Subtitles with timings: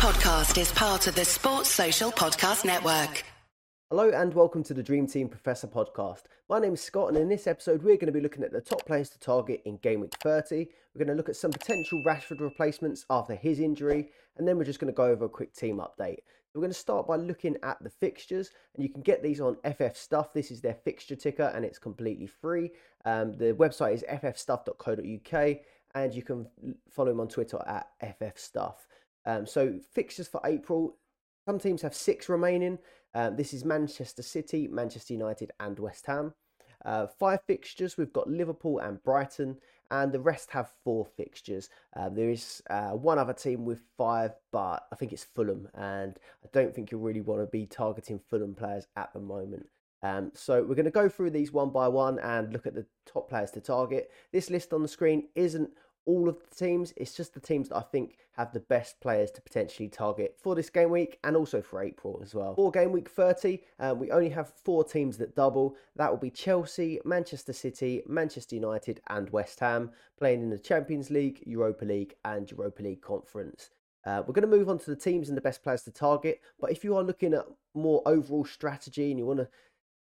[0.00, 3.22] podcast is part of the Sports Social Podcast Network.
[3.90, 6.22] Hello and welcome to the Dream Team Professor podcast.
[6.48, 8.62] My name is Scott, and in this episode, we're going to be looking at the
[8.62, 10.68] top players to target in game week 30.
[10.94, 14.08] We're going to look at some potential Rashford replacements after his injury,
[14.38, 16.20] and then we're just going to go over a quick team update.
[16.54, 19.58] We're going to start by looking at the fixtures, and you can get these on
[19.70, 20.32] FF Stuff.
[20.32, 22.70] This is their fixture ticker, and it's completely free.
[23.04, 25.56] Um, the website is ffstuff.co.uk,
[25.94, 26.46] and you can
[26.88, 28.86] follow him on Twitter at FF Stuff.
[29.26, 30.96] Um, so fixtures for April,
[31.46, 32.78] some teams have six remaining.
[33.14, 36.34] Um, this is Manchester City, Manchester United, and West Ham.
[36.84, 37.96] Uh, five fixtures.
[37.96, 39.56] We've got Liverpool and Brighton,
[39.90, 41.68] and the rest have four fixtures.
[41.96, 46.16] Um, there is uh, one other team with five, but I think it's Fulham, and
[46.44, 49.66] I don't think you really want to be targeting Fulham players at the moment.
[50.02, 52.86] Um, so we're going to go through these one by one and look at the
[53.06, 54.10] top players to target.
[54.32, 55.70] This list on the screen isn't
[56.10, 56.92] all of the teams.
[56.96, 60.56] It's just the teams that I think have the best players to potentially target for
[60.56, 62.56] this game week and also for April as well.
[62.56, 65.76] For game week 30, um, we only have four teams that double.
[65.94, 71.10] That will be Chelsea, Manchester City, Manchester United, and West Ham playing in the Champions
[71.10, 73.70] League, Europa League, and Europa League Conference.
[74.04, 76.40] Uh, we're going to move on to the teams and the best players to target.
[76.58, 79.48] But if you are looking at more overall strategy and you want to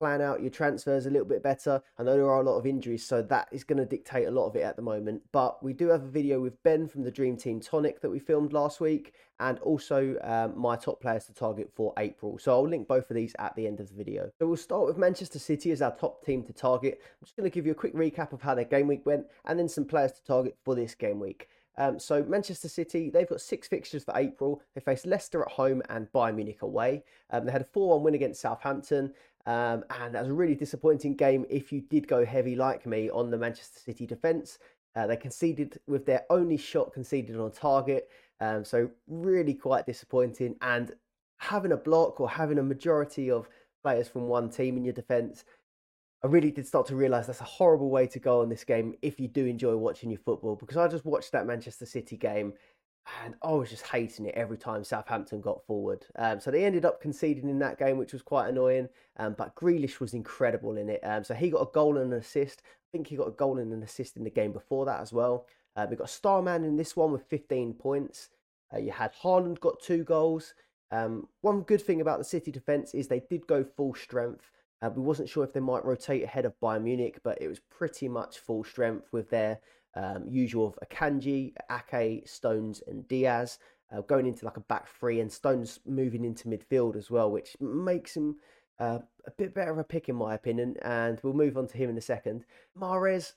[0.02, 1.80] plan out your transfers a little bit better.
[1.96, 4.32] I know there are a lot of injuries, so that is going to dictate a
[4.32, 5.22] lot of it at the moment.
[5.30, 8.18] But we do have a video with Ben from the Dream Team Tonic that we
[8.18, 12.36] filmed last week, and also um, my top players to target for April.
[12.36, 14.28] So I'll link both of these at the end of the video.
[14.40, 16.98] So we'll start with Manchester City as our top team to target.
[17.00, 19.26] I'm just going to give you a quick recap of how their game week went,
[19.44, 21.48] and then some players to target for this game week.
[21.78, 24.62] Um, so Manchester City, they've got six fixtures for April.
[24.74, 27.04] They face Leicester at home and Bayern Munich away.
[27.30, 29.12] Um, they had a 4-1 win against Southampton.
[29.46, 33.10] Um, and that was a really disappointing game if you did go heavy like me
[33.10, 34.58] on the Manchester City defence.
[34.94, 38.08] Uh, they conceded with their only shot conceded on target.
[38.40, 40.56] Um, so really quite disappointing.
[40.60, 40.92] And
[41.38, 43.48] having a block or having a majority of
[43.82, 45.44] players from one team in your defence,
[46.22, 48.94] I really did start to realise that's a horrible way to go on this game
[49.02, 50.54] if you do enjoy watching your football.
[50.54, 52.52] Because I just watched that Manchester City game
[53.24, 56.06] and I was just hating it every time Southampton got forward.
[56.16, 58.88] Um, so they ended up conceding in that game, which was quite annoying.
[59.16, 61.00] Um, but Grealish was incredible in it.
[61.02, 62.62] Um, so he got a goal and an assist.
[62.64, 65.12] I think he got a goal and an assist in the game before that as
[65.12, 65.46] well.
[65.74, 68.30] Uh, we got Starman in this one with 15 points.
[68.72, 70.54] Uh, you had Haaland got two goals.
[70.90, 74.50] Um, one good thing about the City defence is they did go full strength.
[74.82, 77.60] Uh, we wasn't sure if they might rotate ahead of Bayern Munich, but it was
[77.60, 79.58] pretty much full strength with their
[79.94, 83.58] um, usual of Akanji, Ake, Stones, and Dias.
[83.94, 87.56] Uh, going into like a back three, and Stones moving into midfield as well, which
[87.60, 88.36] makes him
[88.78, 90.76] uh, a bit better of a pick in my opinion.
[90.82, 92.46] And we'll move on to him in a second.
[92.78, 93.34] Mahrez,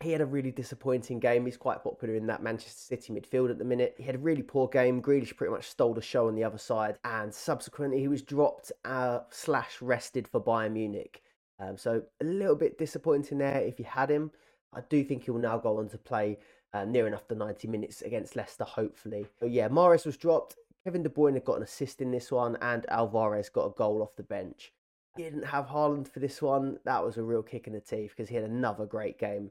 [0.00, 1.44] he had a really disappointing game.
[1.44, 3.94] He's quite popular in that Manchester City midfield at the minute.
[3.98, 5.02] He had a really poor game.
[5.02, 8.70] Grealish pretty much stole the show on the other side, and subsequently he was dropped
[8.84, 11.22] uh, slash rested for Bayern Munich.
[11.58, 14.30] Um, so a little bit disappointing there if you had him.
[14.74, 16.38] I do think he will now go on to play
[16.74, 19.26] uh, near enough the 90 minutes against Leicester, hopefully.
[19.40, 20.56] So, yeah, Mahrez was dropped.
[20.84, 24.02] Kevin De Bruyne had got an assist in this one, and Alvarez got a goal
[24.02, 24.72] off the bench.
[25.16, 26.78] He didn't have Haaland for this one.
[26.84, 29.50] That was a real kick in the teeth because he had another great game.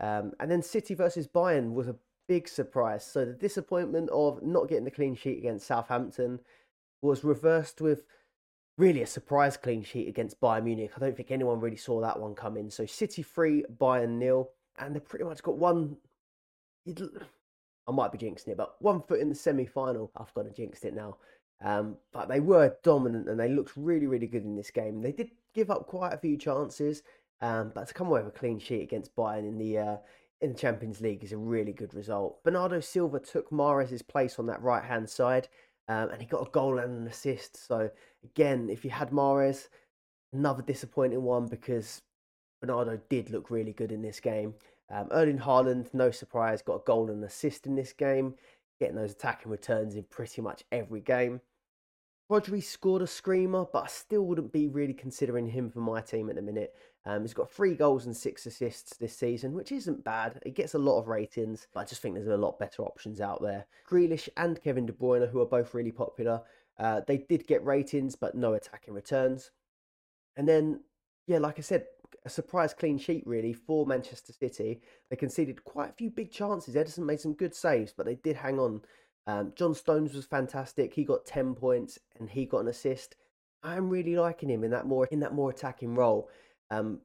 [0.00, 1.96] Um, and then City versus Bayern was a
[2.28, 3.04] big surprise.
[3.04, 6.40] So the disappointment of not getting the clean sheet against Southampton
[7.02, 8.04] was reversed with
[8.76, 10.92] really a surprise clean sheet against Bayern Munich.
[10.96, 12.70] I don't think anyone really saw that one coming.
[12.70, 15.96] So City 3, Bayern nil and they've pretty much got one.
[16.86, 20.10] I might be jinxing it, but one foot in the semi final.
[20.16, 21.16] I've got to jinx it now.
[21.64, 25.02] Um, but they were dominant and they looked really, really good in this game.
[25.02, 27.02] They did give up quite a few chances,
[27.40, 29.96] um, but to come away with a clean sheet against Bayern in the uh,
[30.40, 32.42] in the Champions League is a really good result.
[32.44, 35.48] Bernardo Silva took Mahrez's place on that right hand side,
[35.88, 37.66] um, and he got a goal and an assist.
[37.66, 37.90] So
[38.22, 39.68] again, if you had Mahrez,
[40.32, 42.02] another disappointing one because
[42.60, 44.54] Bernardo did look really good in this game.
[44.90, 48.34] Um, Erling Haaland, no surprise, got a goal and assist in this game,
[48.80, 51.40] getting those attacking returns in pretty much every game.
[52.30, 56.28] Rodri scored a screamer, but I still wouldn't be really considering him for my team
[56.28, 56.74] at the minute.
[57.06, 60.38] Um, he's got three goals and six assists this season, which isn't bad.
[60.44, 63.22] He gets a lot of ratings, but I just think there's a lot better options
[63.22, 63.66] out there.
[63.88, 66.42] Grealish and Kevin De Bruyne, who are both really popular,
[66.78, 69.50] uh, they did get ratings, but no attacking returns.
[70.36, 70.80] And then,
[71.26, 71.86] yeah, like I said,
[72.28, 74.82] a surprise clean sheet really for Manchester City.
[75.08, 76.74] They conceded quite a few big chances.
[76.74, 78.82] Ederson made some good saves, but they did hang on.
[79.26, 80.92] Um, John Stones was fantastic.
[80.92, 83.16] He got ten points and he got an assist.
[83.62, 86.28] I'm really liking him in that more in that more attacking role.
[86.70, 87.00] Um,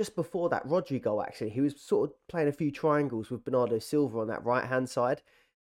[0.00, 3.44] just before that Rodri goal, actually, he was sort of playing a few triangles with
[3.44, 5.22] Bernardo Silva on that right hand side,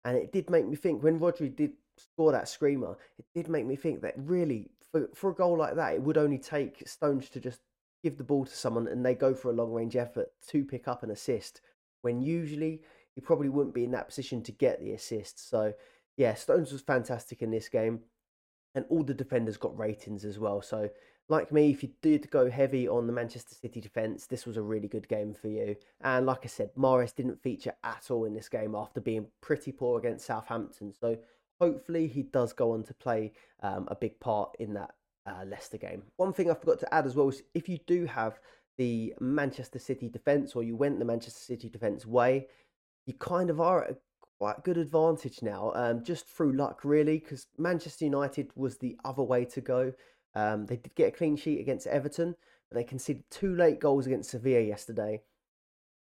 [0.04, 3.66] and it did make me think when Rodri did score that screamer, it did make
[3.66, 7.28] me think that really, for, for a goal like that, it would only take Stones
[7.30, 7.60] to just
[8.06, 10.86] give the ball to someone and they go for a long range effort to pick
[10.86, 11.60] up an assist.
[12.02, 12.82] When usually
[13.16, 15.50] he probably wouldn't be in that position to get the assist.
[15.50, 15.74] So,
[16.16, 18.00] yeah, Stones was fantastic in this game,
[18.76, 20.62] and all the defenders got ratings as well.
[20.62, 20.88] So,
[21.28, 24.62] like me, if you did go heavy on the Manchester City defence, this was a
[24.62, 25.74] really good game for you.
[26.02, 29.72] And like I said, Mahrez didn't feature at all in this game after being pretty
[29.72, 30.92] poor against Southampton.
[30.92, 31.18] So
[31.60, 33.32] hopefully he does go on to play
[33.64, 34.94] um, a big part in that
[35.26, 36.02] uh, Leicester game.
[36.16, 38.38] One thing I forgot to add as well is if you do have
[38.78, 42.46] the Manchester City defence or you went the Manchester City defence way,
[43.06, 43.96] you kind of are at a
[44.38, 49.22] quite good advantage now, um, just through luck really, because Manchester United was the other
[49.22, 49.92] way to go.
[50.34, 52.36] Um, they did get a clean sheet against Everton,
[52.70, 55.22] but they conceded two late goals against Sevilla yesterday.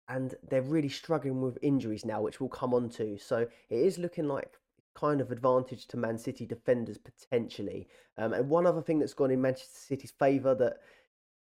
[0.10, 3.18] And they're really struggling with injuries now, which we'll come on to.
[3.18, 4.54] So it is looking like
[4.98, 7.88] kind of advantage to Man City defenders potentially.
[8.18, 10.78] Um, and one other thing that's gone in Manchester City's favour that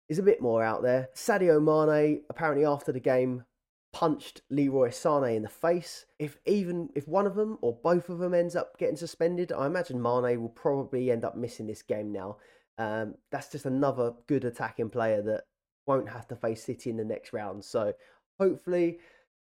[0.10, 3.46] is a bit more out there Sadio Mane, apparently after the game,
[3.94, 6.06] punched Leroy Sané in the face.
[6.19, 9.66] If even if one of them or both of them ends up getting suspended, I
[9.68, 12.38] imagine Mane will probably end up missing this game now.
[12.78, 15.44] Um, that's just another good attacking player that
[15.88, 17.63] won't have to face City in the next round.
[17.63, 17.94] So
[18.38, 19.00] hopefully,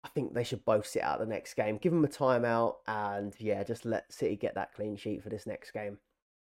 [0.04, 1.78] I think they should both sit out the next game.
[1.78, 5.46] Give them a timeout, and yeah, just let City get that clean sheet for this
[5.46, 6.00] next game.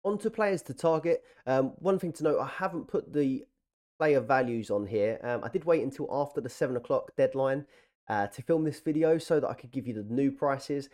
[0.03, 1.23] On to players to target.
[1.45, 3.45] Um, one thing to note: I haven't put the
[3.97, 5.19] player values on here.
[5.23, 7.65] Um, I did wait until after the seven o'clock deadline
[8.09, 10.89] uh, to film this video so that I could give you the new prices.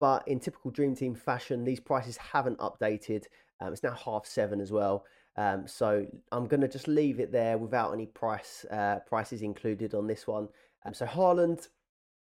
[0.00, 3.24] But in typical Dream Team fashion, these prices haven't updated.
[3.60, 5.04] Um, it's now half seven as well.
[5.36, 9.94] Um, so I'm going to just leave it there without any price uh, prices included
[9.94, 10.48] on this one.
[10.84, 11.68] Um, so Haaland,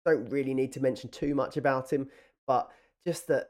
[0.06, 2.10] don't really need to mention too much about him,
[2.48, 2.69] but
[3.06, 3.48] just that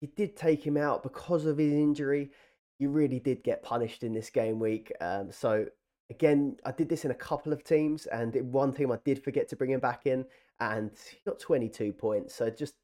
[0.00, 2.30] he did take him out because of his injury.
[2.78, 4.92] You really did get punished in this game week.
[5.00, 5.66] Um, so
[6.10, 9.22] again, I did this in a couple of teams, and in one team I did
[9.22, 10.24] forget to bring him back in,
[10.58, 12.34] and he got 22 points.
[12.34, 12.74] So just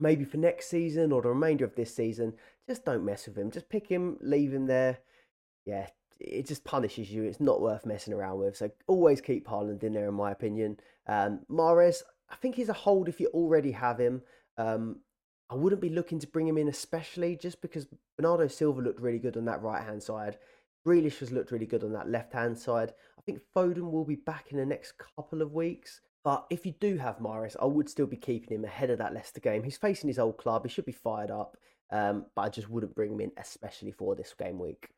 [0.00, 2.34] maybe for next season or the remainder of this season,
[2.68, 3.50] just don't mess with him.
[3.50, 4.98] Just pick him, leave him there.
[5.64, 5.88] Yeah,
[6.24, 7.24] it just punishes you.
[7.24, 8.56] It's not worth messing around with.
[8.56, 10.78] So always keep Haaland in there, in my opinion.
[11.06, 14.22] Um, Mahrez, I think he's a hold if you already have him.
[14.56, 15.00] Um,
[15.50, 17.86] I wouldn't be looking to bring him in, especially just because
[18.16, 20.38] Bernardo Silva looked really good on that right hand side.
[20.86, 22.92] Grealish has looked really good on that left hand side.
[23.18, 26.00] I think Foden will be back in the next couple of weeks.
[26.24, 29.12] But if you do have Mahrez, I would still be keeping him ahead of that
[29.12, 29.62] Leicester game.
[29.62, 30.64] He's facing his old club.
[30.64, 31.56] He should be fired up.
[31.90, 34.88] Um, but I just wouldn't bring him in, especially for this game week.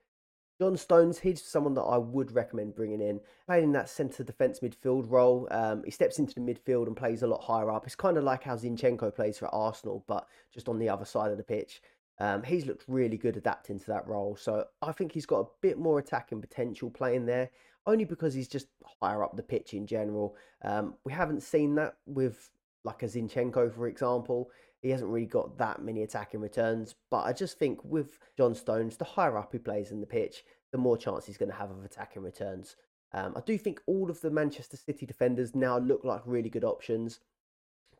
[0.60, 3.20] John Stones, he's someone that I would recommend bringing in.
[3.46, 7.22] Playing in that centre defence midfield role, um, he steps into the midfield and plays
[7.22, 7.86] a lot higher up.
[7.86, 11.32] It's kind of like how Zinchenko plays for Arsenal, but just on the other side
[11.32, 11.82] of the pitch.
[12.20, 14.36] Um, he's looked really good adapting to that role.
[14.36, 17.50] So I think he's got a bit more attacking potential playing there
[17.86, 18.68] only because he's just
[19.02, 20.36] higher up the pitch in general.
[20.62, 22.50] Um, we haven't seen that with
[22.84, 24.50] like a Zinchenko, for example.
[24.84, 28.98] He hasn't really got that many attacking returns, but I just think with John Stones,
[28.98, 31.70] the higher up he plays in the pitch, the more chance he's going to have
[31.70, 32.76] of attacking returns.
[33.14, 36.64] Um, I do think all of the Manchester City defenders now look like really good
[36.64, 37.20] options.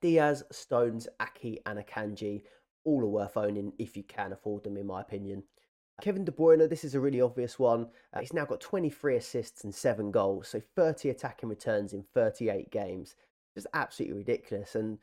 [0.02, 2.42] Dias, Stones, Ake, and Akanji,
[2.84, 5.42] all are worth owning if you can afford them, in my opinion.
[6.02, 7.88] Kevin De Bruyne, this is a really obvious one.
[8.12, 12.70] Uh, he's now got 23 assists and 7 goals, so 30 attacking returns in 38
[12.70, 13.16] games.
[13.54, 14.74] Just absolutely ridiculous.
[14.74, 14.98] And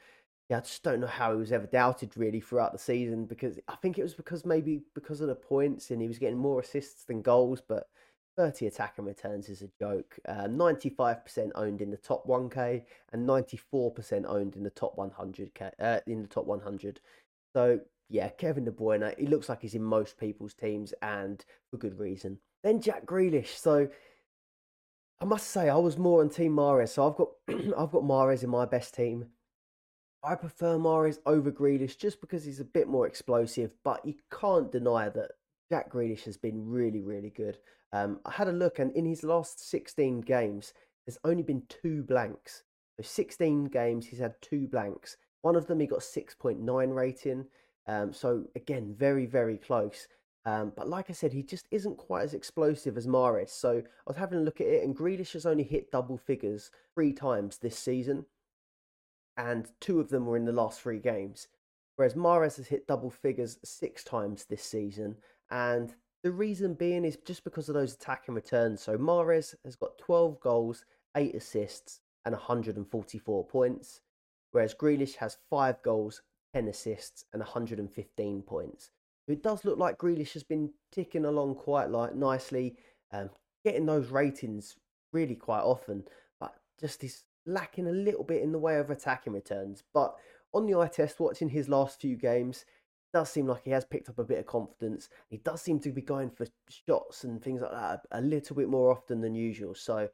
[0.51, 3.57] yeah, I just don't know how he was ever doubted really throughout the season because
[3.69, 6.59] I think it was because maybe because of the points and he was getting more
[6.59, 7.87] assists than goals, but
[8.35, 10.19] 30 attacking returns is a joke.
[10.27, 16.01] Uh, 95% owned in the top 1k and 94% owned in the top 100k uh,
[16.05, 16.99] in the top 100.
[17.55, 17.79] So
[18.09, 21.97] yeah, Kevin De Bruyne, he looks like he's in most people's teams and for good
[21.97, 22.37] reason.
[22.61, 23.55] Then Jack Grealish.
[23.55, 23.87] So
[25.21, 27.29] I must say I was more on Team Mahrez, So I've got
[27.77, 29.27] I've got Mahrez in my best team.
[30.23, 34.71] I prefer Mahrez over Grealish just because he's a bit more explosive, but you can't
[34.71, 35.31] deny that
[35.69, 37.57] Jack Grealish has been really, really good.
[37.91, 40.73] Um, I had a look, and in his last 16 games,
[41.05, 42.63] there's only been two blanks.
[42.97, 45.17] So 16 games, he's had two blanks.
[45.41, 47.45] One of them he got 6.9 rating.
[47.87, 50.07] Um, so again, very, very close.
[50.45, 53.49] Um, but like I said, he just isn't quite as explosive as Mahrez.
[53.49, 56.69] So I was having a look at it, and Grealish has only hit double figures
[56.93, 58.25] three times this season,
[59.37, 61.47] and two of them were in the last three games.
[61.95, 65.17] Whereas Mahrez has hit double figures six times this season,
[65.49, 68.81] and the reason being is just because of those attacking returns.
[68.81, 70.85] So Mahrez has got 12 goals,
[71.15, 74.01] 8 assists, and 144 points,
[74.51, 76.21] whereas Grealish has 5 goals,
[76.53, 78.91] 10 assists, and 115 points.
[79.27, 82.75] It does look like Grealish has been ticking along quite like nicely,
[83.11, 83.29] um,
[83.63, 84.75] getting those ratings
[85.13, 86.03] really quite often,
[86.39, 89.83] but just is lacking a little bit in the way of attacking returns.
[89.93, 90.15] But
[90.53, 92.65] on the eye test, watching his last few games,
[93.13, 95.09] does seem like he has picked up a bit of confidence.
[95.29, 98.69] He does seem to be going for shots and things like that a little bit
[98.69, 99.75] more often than usual.
[99.75, 100.09] So,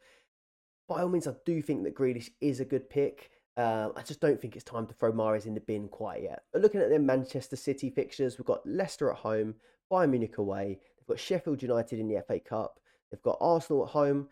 [0.87, 3.29] by all means, I do think that Grealish is a good pick.
[3.55, 6.43] Uh, I just don't think it's time to throw Mahrez in the bin quite yet.
[6.53, 9.55] But looking at their Manchester City fixtures, we've got Leicester at home,
[9.91, 12.79] Bayern Munich away, they've got Sheffield United in the FA Cup,
[13.11, 14.29] they've got Arsenal at home,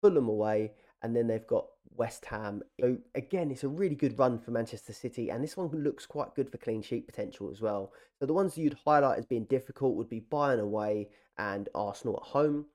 [0.00, 0.72] Fulham away,
[1.02, 1.66] and then they've got
[1.96, 2.62] West Ham.
[2.80, 6.34] So again, it's a really good run for Manchester City, and this one looks quite
[6.34, 7.92] good for clean sheet potential as well.
[8.18, 12.28] So the ones you'd highlight as being difficult would be Bayern away and Arsenal at
[12.28, 12.66] home.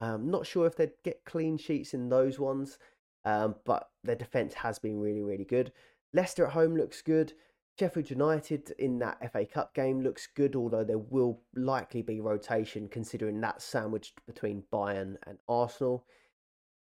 [0.00, 2.78] Um, not sure if they'd get clean sheets in those ones,
[3.24, 5.72] um, but their defence has been really, really good.
[6.14, 7.32] Leicester at home looks good.
[7.78, 12.88] Sheffield United in that FA Cup game looks good, although there will likely be rotation
[12.88, 16.04] considering that sandwiched between Bayern and Arsenal.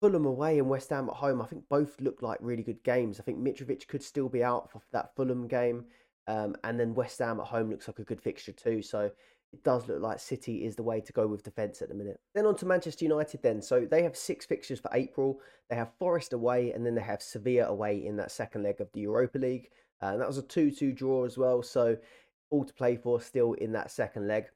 [0.00, 3.18] Fulham away and West Ham at home, I think both look like really good games.
[3.18, 5.86] I think Mitrovic could still be out for that Fulham game.
[6.26, 8.82] Um, and then West Ham at home looks like a good fixture too.
[8.82, 9.10] So
[9.52, 12.20] it does look like City is the way to go with defence at the minute.
[12.34, 13.62] Then on to Manchester United then.
[13.62, 15.40] So they have six fixtures for April.
[15.70, 18.90] They have Forest away and then they have Sevilla away in that second leg of
[18.92, 19.70] the Europa League.
[20.02, 21.62] Uh, and that was a 2-2 draw as well.
[21.62, 21.96] So
[22.50, 24.46] all to play for still in that second leg.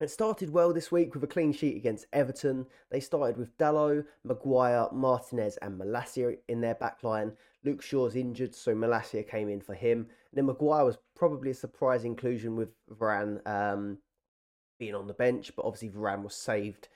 [0.00, 2.66] It started well this week with a clean sheet against Everton.
[2.90, 7.32] They started with Dalot, Maguire, Martinez, and Malacia in their backline.
[7.64, 9.98] Luke Shaw's injured, so Malacia came in for him.
[9.98, 13.98] And then Maguire was probably a surprise inclusion with Varane um,
[14.78, 16.88] being on the bench, but obviously Varane was saved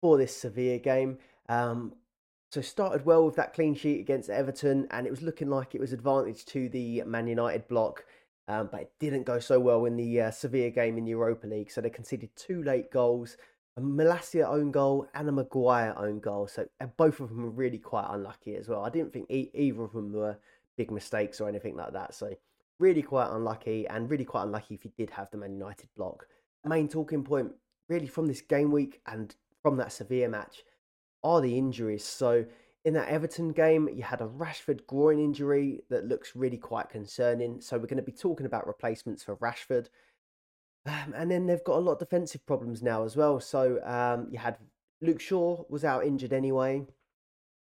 [0.00, 1.18] for this Sevilla game.
[1.50, 1.92] Um,
[2.50, 5.82] so started well with that clean sheet against Everton, and it was looking like it
[5.82, 8.06] was advantage to the Man United block.
[8.48, 11.46] Um, but it didn't go so well in the uh, Sevilla game in the Europa
[11.46, 11.70] League.
[11.70, 13.36] So they conceded two late goals,
[13.76, 16.48] a Malacia own goal and a Maguire own goal.
[16.48, 18.84] So both of them were really quite unlucky as well.
[18.84, 20.38] I didn't think e- either of them were
[20.78, 22.14] big mistakes or anything like that.
[22.14, 22.34] So
[22.78, 26.26] really quite unlucky and really quite unlucky if you did have the Man United block.
[26.64, 27.52] Main talking point
[27.88, 30.64] really from this game week and from that Sevilla match
[31.22, 32.04] are the injuries.
[32.04, 32.46] So
[32.88, 37.60] in that Everton game, you had a Rashford groin injury that looks really quite concerning.
[37.60, 39.88] So we're going to be talking about replacements for Rashford.
[40.86, 43.40] Um, and then they've got a lot of defensive problems now as well.
[43.40, 44.56] So um, you had
[45.02, 46.86] Luke Shaw was out injured anyway.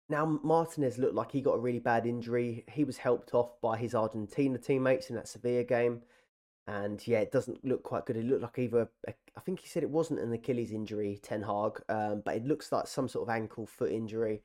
[0.08, 2.64] Now Martinez looked like he got a really bad injury.
[2.70, 6.00] He was helped off by his Argentina teammates in that Sevilla game.
[6.66, 8.16] And yeah, it doesn't look quite good.
[8.16, 11.82] It looked like either, I think he said it wasn't an Achilles injury, Ten Hag,
[11.90, 14.42] um, but it looks like some sort of ankle foot injury.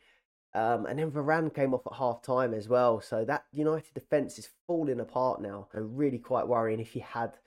[0.54, 3.01] Um, and then Varane came off at half time as well.
[3.01, 5.68] So that United defence is falling apart now.
[5.74, 7.38] And really quite worrying if you had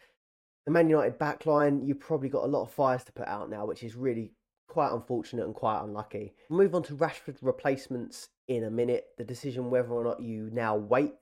[0.66, 3.66] the Man United backline, you've probably got a lot of fires to put out now,
[3.66, 4.33] which is really
[4.69, 6.35] quite unfortunate and quite unlucky.
[6.49, 9.07] Move on to Rashford replacements in a minute.
[9.19, 11.14] The decision whether or not you now wait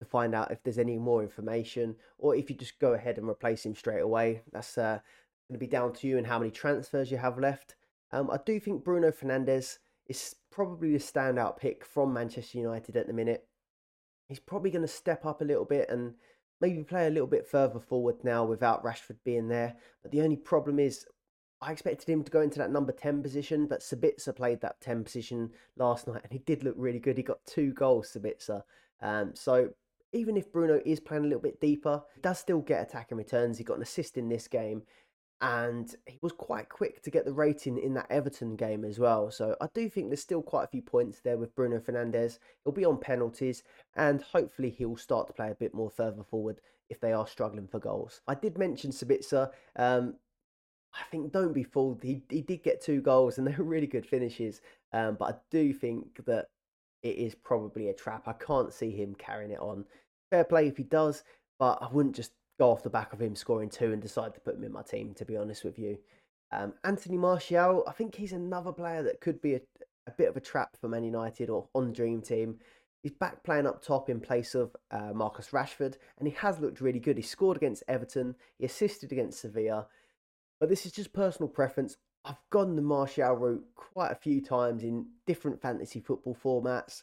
[0.00, 3.28] to find out if there's any more information or if you just go ahead and
[3.28, 4.42] replace him straight away.
[4.52, 4.98] That's uh,
[5.48, 7.76] going to be down to you and how many transfers you have left.
[8.12, 13.06] Um, I do think Bruno Fernandes is probably the standout pick from Manchester United at
[13.06, 13.46] the minute.
[14.26, 16.14] He's probably going to step up a little bit and
[16.62, 19.76] maybe play a little bit further forward now without Rashford being there.
[20.02, 21.04] But the only problem is,
[21.60, 25.04] I expected him to go into that number 10 position, but Sabitzer played that 10
[25.04, 27.18] position last night and he did look really good.
[27.18, 28.62] He got two goals, Sabitzer.
[29.02, 29.68] Um, so
[30.14, 33.58] even if Bruno is playing a little bit deeper, he does still get attacking returns.
[33.58, 34.84] He got an assist in this game
[35.40, 39.30] and he was quite quick to get the rating in that Everton game as well.
[39.30, 42.38] So I do think there's still quite a few points there with Bruno Fernandes.
[42.64, 43.62] He'll be on penalties,
[43.96, 47.66] and hopefully he'll start to play a bit more further forward if they are struggling
[47.66, 48.22] for goals.
[48.26, 49.50] I did mention Sabitzer.
[49.76, 50.14] Um,
[50.94, 52.02] I think don't be fooled.
[52.02, 54.62] He he did get two goals, and they were really good finishes.
[54.92, 56.46] Um, but I do think that
[57.02, 58.26] it is probably a trap.
[58.26, 59.84] I can't see him carrying it on.
[60.30, 61.22] Fair play if he does,
[61.58, 64.40] but I wouldn't just go off the back of him scoring two and decide to
[64.40, 65.98] put him in my team, to be honest with you.
[66.52, 69.60] Um, Anthony Martial, I think he's another player that could be a,
[70.06, 72.58] a, bit of a trap for Man United or on Dream Team.
[73.02, 76.80] He's back playing up top in place of uh, Marcus Rashford, and he has looked
[76.80, 77.16] really good.
[77.16, 79.86] He scored against Everton, he assisted against Sevilla,
[80.58, 81.96] but this is just personal preference.
[82.24, 87.02] I've gone the Martial route quite a few times in different fantasy football formats,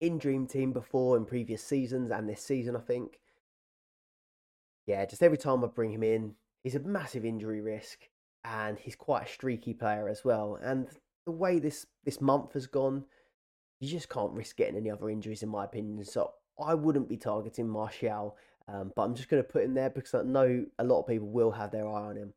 [0.00, 3.20] in Dream Team before in previous seasons and this season, I think
[4.86, 6.34] yeah, just every time I bring him in,
[6.64, 8.08] he's a massive injury risk,
[8.44, 10.58] and he's quite a streaky player as well.
[10.62, 10.88] And
[11.26, 13.04] the way this this month has gone,
[13.80, 16.04] you just can't risk getting any other injuries, in my opinion.
[16.04, 18.36] So I wouldn't be targeting Martial
[18.68, 21.06] Um, but I'm just going to put him there because I know a lot of
[21.06, 22.34] people will have their eye on him.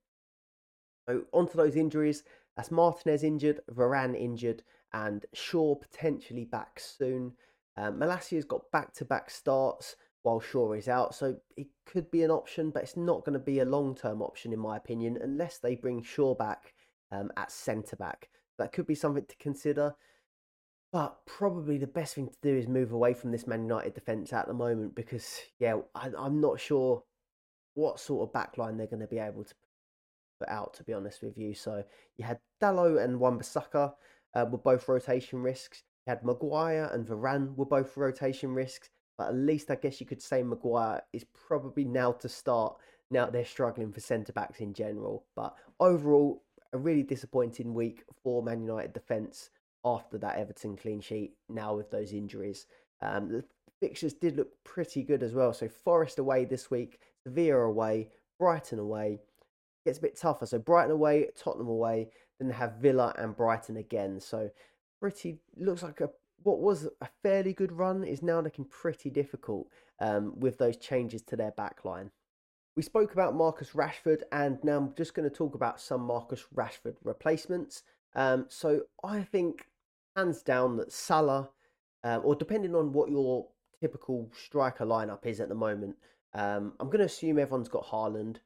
[1.07, 2.23] So onto those injuries.
[2.55, 7.33] That's Martinez injured, Varane injured, and Shaw potentially back soon.
[7.77, 12.71] Um, Malacia's got back-to-back starts while Shaw is out, so it could be an option,
[12.71, 16.01] but it's not going to be a long-term option in my opinion, unless they bring
[16.01, 16.73] Shaw back
[17.11, 18.29] um, at centre back.
[18.57, 19.93] That could be something to consider.
[20.91, 24.33] But probably the best thing to do is move away from this Man United defence
[24.33, 27.03] at the moment because, yeah, I, am not sure
[27.75, 29.53] what sort of backline they're going to be able to
[30.39, 31.53] put out, to be honest with you.
[31.53, 31.83] So
[32.17, 33.93] you had Dalot and Wan-Bissaka
[34.33, 35.83] uh, were both rotation risks.
[36.07, 38.89] You had Maguire and Varane were both rotation risks.
[39.17, 42.75] But at least I guess you could say Maguire is probably now to start.
[43.11, 45.25] Now they're struggling for centre backs in general.
[45.35, 46.43] But overall,
[46.73, 49.49] a really disappointing week for Man United defence
[49.85, 51.35] after that Everton clean sheet.
[51.47, 52.65] Now with those injuries,
[53.01, 53.43] um, the
[53.79, 55.53] fixtures did look pretty good as well.
[55.53, 59.19] So Forest away this week, Sevilla away, Brighton away.
[59.85, 60.45] Gets a bit tougher.
[60.45, 64.19] So Brighton away, Tottenham away, then they have Villa and Brighton again.
[64.19, 64.49] So
[64.99, 66.09] pretty looks like a
[66.45, 69.67] what was a fairly good run is now looking pretty difficult
[69.99, 72.11] um, with those changes to their backline.
[72.77, 76.45] We spoke about Marcus Rashford, and now I'm just going to talk about some Marcus
[76.53, 77.81] Rashford replacements.
[78.15, 79.67] Um, so I think,
[80.15, 81.49] hands down, that Salah,
[82.03, 83.47] um, or depending on what your
[83.81, 85.95] typical striker lineup is at the moment,
[86.35, 88.37] um, I'm going to assume everyone's got Haaland.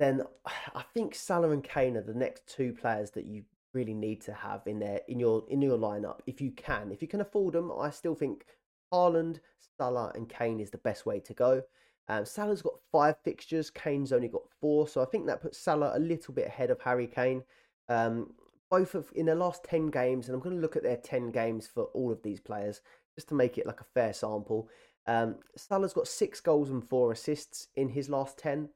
[0.00, 0.22] Then
[0.74, 3.44] I think Salah and Kane are the next two players that you
[3.74, 6.90] really need to have in there in your in your lineup if you can.
[6.92, 8.44] If you can afford them, I still think
[8.92, 9.40] Haaland,
[9.78, 11.62] Salah, and Kane is the best way to go.
[12.08, 15.96] Um, Salah's got five fixtures, Kane's only got four, so I think that puts Salah
[15.96, 17.42] a little bit ahead of Harry Kane.
[17.88, 18.32] Um,
[18.70, 21.30] both of in the last ten games, and I'm going to look at their ten
[21.30, 22.80] games for all of these players
[23.14, 24.68] just to make it like a fair sample.
[25.06, 28.68] Um, Salah's got six goals and four assists in his last ten.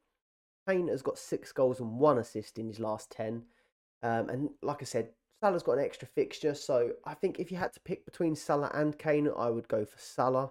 [0.69, 3.43] Kane has got six goals and one assist in his last ten.
[4.03, 5.11] Um, and like I said,
[5.43, 8.71] Salah's got an extra fixture, so I think if you had to pick between Salah
[8.75, 10.51] and Kane, I would go for Salah.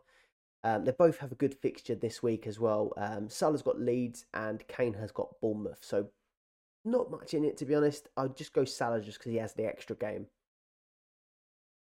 [0.64, 2.94] Um, they both have a good fixture this week as well.
[2.98, 5.80] Um, Salah's got Leeds and Kane has got Bournemouth.
[5.82, 6.08] So
[6.86, 8.08] not much in it, to be honest.
[8.18, 10.28] I'd just go Salah just because he has the extra game.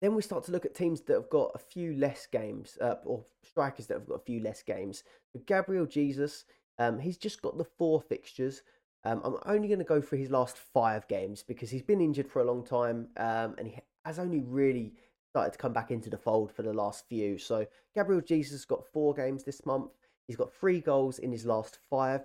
[0.01, 2.95] Then we start to look at teams that have got a few less games, uh,
[3.03, 5.03] or strikers that have got a few less games.
[5.47, 6.45] Gabriel Jesus,
[6.77, 8.61] um, he's just got the four fixtures.
[9.03, 12.29] Um, I'm only going to go for his last five games because he's been injured
[12.29, 14.93] for a long time um, and he has only really
[15.29, 17.37] started to come back into the fold for the last few.
[17.37, 19.91] So Gabriel Jesus got four games this month.
[20.27, 22.21] He's got three goals in his last five.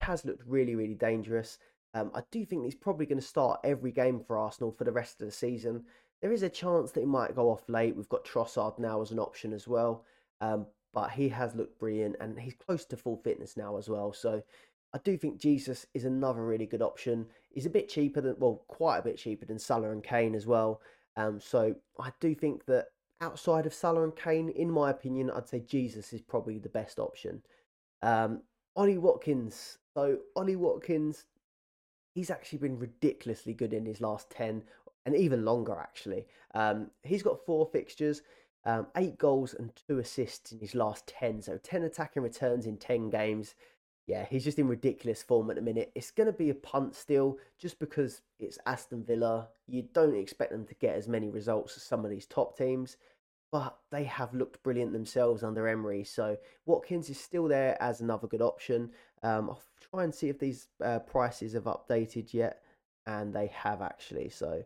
[0.00, 1.58] He has looked really, really dangerous.
[1.94, 4.92] Um, I do think he's probably going to start every game for Arsenal for the
[4.92, 5.84] rest of the season.
[6.20, 7.94] There is a chance that he might go off late.
[7.94, 10.04] We've got Trossard now as an option as well.
[10.40, 14.12] Um, but he has looked brilliant and he's close to full fitness now as well.
[14.12, 14.42] So
[14.94, 17.26] I do think Jesus is another really good option.
[17.50, 20.46] He's a bit cheaper than, well, quite a bit cheaper than Salah and Kane as
[20.46, 20.80] well.
[21.16, 22.86] Um, so I do think that
[23.20, 27.00] outside of Salah and Kane, in my opinion, I'd say Jesus is probably the best
[27.00, 27.42] option.
[28.02, 28.42] Um,
[28.76, 29.78] Ollie Watkins.
[29.96, 31.24] So Ollie Watkins,
[32.14, 34.62] he's actually been ridiculously good in his last 10
[35.06, 36.26] and even longer actually.
[36.54, 38.22] Um, he's got four fixtures,
[38.64, 41.42] um, eight goals and two assists in his last 10.
[41.42, 43.56] So 10 attacking returns in 10 games
[44.06, 45.90] yeah, he's just in ridiculous form at the minute.
[45.94, 49.48] It's going to be a punt still, just because it's Aston Villa.
[49.66, 52.98] You don't expect them to get as many results as some of these top teams,
[53.50, 56.04] but they have looked brilliant themselves under Emery.
[56.04, 56.36] So
[56.66, 58.90] Watkins is still there as another good option.
[59.22, 62.60] Um, I'll try and see if these uh, prices have updated yet,
[63.06, 64.28] and they have actually.
[64.28, 64.64] So,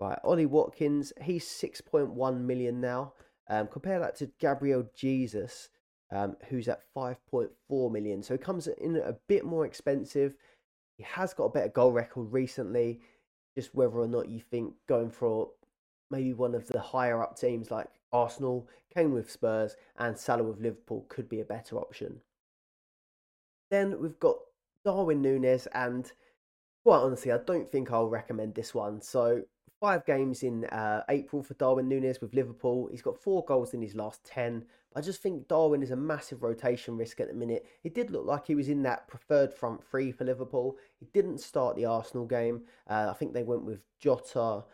[0.00, 3.12] right, Ollie Watkins, he's 6.1 million now.
[3.48, 5.68] Um, compare that to Gabriel Jesus
[6.12, 8.22] um, who's at 5.4 million.
[8.22, 10.34] So he comes in a bit more expensive.
[10.96, 13.00] He has got a better goal record recently.
[13.56, 15.50] Just whether or not you think going for
[16.10, 20.60] maybe one of the higher up teams like Arsenal, Kane with Spurs, and Salah with
[20.60, 22.20] Liverpool could be a better option.
[23.70, 24.36] Then we've got
[24.84, 26.10] Darwin Nunez, and
[26.84, 29.00] quite honestly, I don't think I'll recommend this one.
[29.00, 29.42] So
[29.80, 32.88] five games in uh, April for Darwin Nunez with Liverpool.
[32.90, 34.64] He's got four goals in his last 10.
[34.94, 37.64] I just think Darwin is a massive rotation risk at the minute.
[37.84, 40.76] It did look like he was in that preferred front three for Liverpool.
[40.98, 42.62] He didn't start the Arsenal game.
[42.88, 44.64] Uh, I think they went with Jota,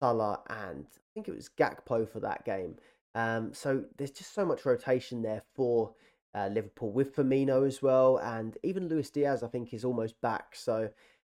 [0.00, 2.76] Salah, and I think it was Gakpo for that game.
[3.14, 5.94] Um, so there's just so much rotation there for
[6.34, 10.54] uh, Liverpool with Firmino as well, and even Luis Diaz I think is almost back.
[10.54, 10.90] So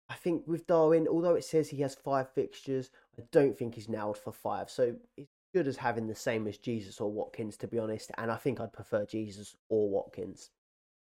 [0.10, 3.90] I think with Darwin, although it says he has five fixtures, I don't think he's
[3.90, 4.70] nailed for five.
[4.70, 8.12] So it's good as having the same as Jesus or Watkins, to be honest.
[8.18, 10.50] And I think I'd prefer Jesus or Watkins.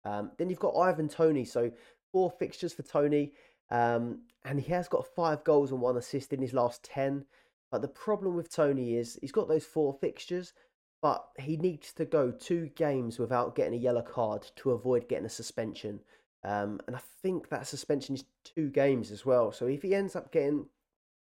[0.04, 1.44] Um, then you've got Ivan Toney.
[1.44, 1.70] so
[2.10, 3.34] four fixtures for Toney.
[3.70, 7.24] um, and he has got five goals and one assist in his last 10.
[7.70, 10.54] But the problem with Toney is he's got those four fixtures,
[11.00, 15.26] but he needs to go two games without getting a yellow card to avoid getting
[15.26, 16.00] a suspension.
[16.42, 19.52] Um, and I think that suspension is two games as well.
[19.52, 20.66] So if he ends up getting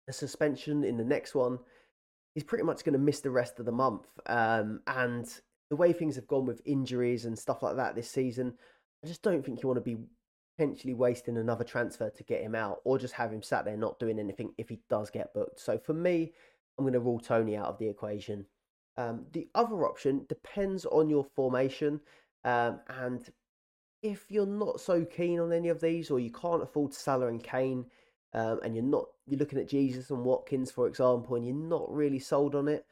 [0.09, 1.59] a suspension in the next one,
[2.35, 4.07] he's pretty much going to miss the rest of the month.
[4.27, 5.29] Um, and
[5.69, 8.55] the way things have gone with injuries and stuff like that this season,
[9.05, 10.03] I just don't think you want to be
[10.57, 13.99] potentially wasting another transfer to get him out or just have him sat there not
[13.99, 15.61] doing anything if he does get booked.
[15.61, 16.33] So for me,
[16.79, 18.45] I'm going to rule Toney out of the equation.
[18.97, 22.01] Um, the other option depends on your formation.
[22.45, 23.27] Um, and
[24.03, 27.43] if you're not so keen on any of these, or you can't afford Salah and
[27.43, 27.87] Kane,
[28.33, 31.93] um, and you're not you're looking at Jesus and Watkins, for example, and you're not
[31.93, 32.85] really sold on it,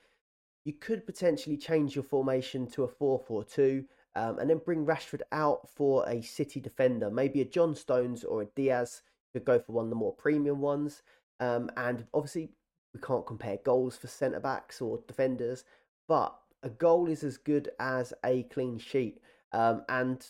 [0.65, 5.69] you could potentially change your formation to a 4-4-2 um, and then bring Rashford out
[5.69, 9.03] for a City defender, maybe a John Stones or a Dias.
[9.33, 11.03] You could go for one of the more premium ones.
[11.41, 12.51] Um, and obviously,
[12.93, 15.65] we can't compare goals for centre backs or defenders,
[16.09, 19.21] but a goal is as good as a clean sheet.
[19.53, 20.27] Um, and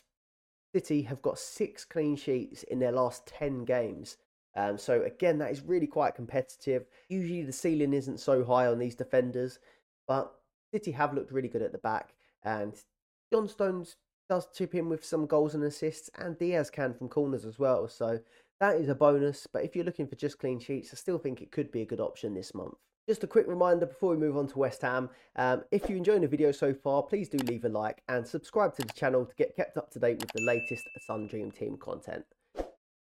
[0.74, 4.18] City have got six clean sheets in their last 10 games.
[4.58, 6.86] Um, so, again, that is really quite competitive.
[7.08, 9.60] Usually, the ceiling isn't so high on these defenders,
[10.08, 10.34] but
[10.74, 12.14] City have looked really good at the back.
[12.42, 12.74] And
[13.32, 13.94] John Stones
[14.28, 17.86] does chip in with some goals and assists, and Dias can from corners as well.
[17.86, 18.18] So,
[18.58, 19.46] that is a bonus.
[19.46, 21.86] But if you're looking for just clean sheets, I still think it could be a
[21.86, 22.74] good option this month.
[23.08, 25.08] Just a quick reminder before we move on to West Ham.
[25.36, 28.74] Um, if you're enjoying the video so far, please do leave a like and subscribe
[28.74, 31.76] to the channel to get kept up to date with the latest Sun Dream Team
[31.76, 32.24] content.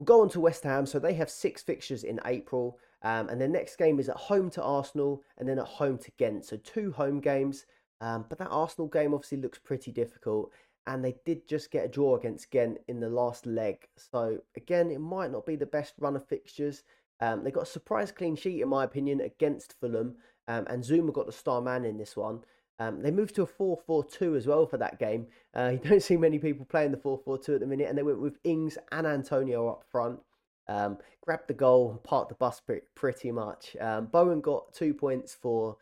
[0.05, 0.87] Go on to West Ham.
[0.87, 4.51] So they have six fixtures in April, um, and their next game is at home
[4.51, 6.45] to Arsenal and then at home to Ghent.
[6.45, 7.67] So two home games.
[8.01, 10.51] Um, but that Arsenal game obviously looks pretty difficult,
[10.87, 13.87] and they did just get a draw against Ghent in the last leg.
[13.97, 16.83] So again, it might not be the best run of fixtures.
[17.21, 20.17] Um, they got a surprise clean sheet, in my opinion, against Fulham,
[20.49, 22.41] um, and Zouma got the star man in this one.
[22.81, 25.27] Um, they moved to a 4 4 2 as well for that game.
[25.55, 27.97] Uh, you don't see many people playing the 4 4 2 at the minute, and
[27.97, 30.19] they went with Ings and Antonio up front.
[30.67, 32.61] Um, grabbed the goal, parked the bus
[32.95, 33.77] pretty much.
[33.81, 35.77] Um, Bowen got two points for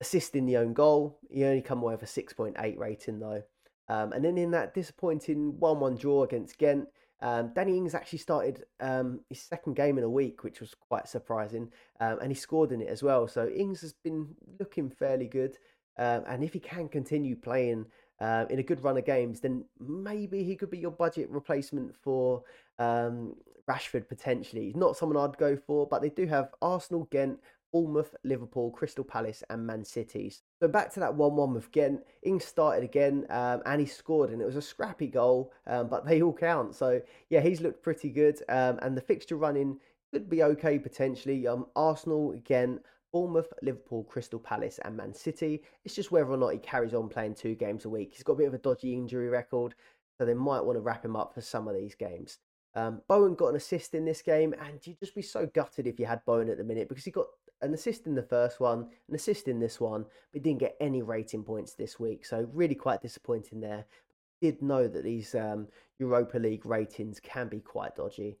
[0.00, 1.18] assisting the own goal.
[1.28, 3.42] He only come away with a 6.8 rating though.
[3.88, 6.88] Um, and then in that disappointing 1 1 draw against Ghent,
[7.20, 11.08] um, Danny Ings actually started um, his second game in a week, which was quite
[11.08, 13.26] surprising, um, and he scored in it as well.
[13.26, 15.56] So Ings has been looking fairly good,
[15.98, 17.86] um, and if he can continue playing
[18.20, 21.94] uh, in a good run of games, then maybe he could be your budget replacement
[21.94, 22.42] for
[22.78, 23.34] um,
[23.68, 24.66] Rashford potentially.
[24.66, 27.38] He's not someone I'd go for, but they do have Arsenal, Ghent,
[27.72, 30.32] Bournemouth, Liverpool, Crystal Palace, and Man City.
[30.60, 32.00] So back to that 1 1 with Ghent.
[32.22, 36.06] Ings started again um, and he scored, and it was a scrappy goal, um, but
[36.06, 36.74] they all count.
[36.74, 38.40] So yeah, he's looked pretty good.
[38.48, 39.78] Um, and the fixture running
[40.12, 41.46] could be okay potentially.
[41.46, 42.80] Um, Arsenal, again,
[43.16, 45.62] Bournemouth, Liverpool, Crystal Palace, and Man City.
[45.86, 48.10] It's just whether or not he carries on playing two games a week.
[48.12, 49.74] He's got a bit of a dodgy injury record,
[50.18, 52.40] so they might want to wrap him up for some of these games.
[52.74, 55.98] Um, Bowen got an assist in this game, and you'd just be so gutted if
[55.98, 57.28] you had Bowen at the minute because he got
[57.62, 61.00] an assist in the first one, an assist in this one, but didn't get any
[61.00, 62.26] rating points this week.
[62.26, 63.86] So really quite disappointing there.
[64.42, 68.36] Did know that these um, Europa League ratings can be quite dodgy.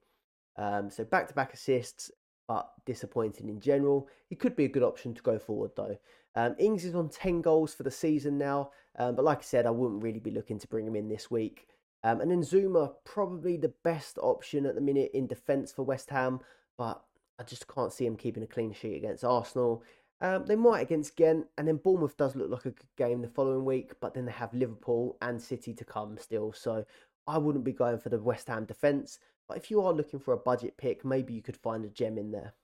[0.58, 2.10] Um, so back to back assists,
[2.48, 4.08] but disappointing in general.
[4.28, 5.98] He could be a good option to go forward though.
[6.34, 9.66] Um, Ings is on 10 goals for the season now, um, but like I said,
[9.66, 11.66] I wouldn't really be looking to bring him in this week.
[12.04, 16.10] Um, and then Zouma, probably the best option at the minute in defence for West
[16.10, 16.40] Ham,
[16.76, 17.02] but
[17.38, 19.82] I just can't see him keeping a clean sheet against Arsenal.
[20.20, 23.28] Um, they might against Ghent, and then Bournemouth does look like a good game the
[23.28, 26.52] following week, but then they have Liverpool and City to come still.
[26.52, 26.84] So
[27.26, 29.18] I wouldn't be going for the West Ham defence.
[29.48, 32.18] But if you are looking for a budget pick, maybe you could find a gem
[32.18, 32.54] in there.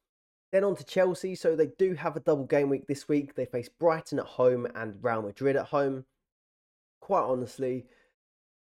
[0.50, 1.34] Then on to Chelsea.
[1.34, 3.34] So they do have a double game week this week.
[3.34, 6.04] They face Brighton at home and Real Madrid at home.
[7.00, 7.86] Quite honestly,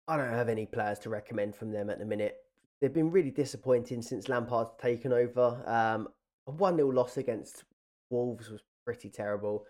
[0.07, 2.37] I don't have any players to recommend from them at the minute
[2.81, 5.62] they've been really disappointing since Lampard's taken over.
[5.66, 6.09] Um,
[6.47, 7.64] a 1 0 loss against
[8.11, 9.64] Wolves was pretty terrible.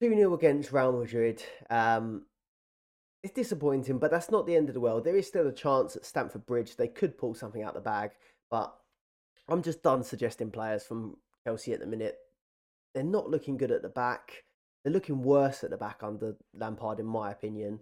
[0.00, 1.42] 2 0 against Real Madrid.
[1.68, 2.26] Um,
[3.22, 5.04] it's disappointing, but that's not the end of the world.
[5.04, 8.12] There is still a chance at Stamford Bridge they could pull something out the bag,
[8.50, 8.74] but
[9.48, 12.18] I'm just done suggesting players from Chelsea at the minute.
[12.94, 14.44] They're not looking good at the back.
[14.82, 17.80] They're looking worse at the back under Lampard, in my opinion.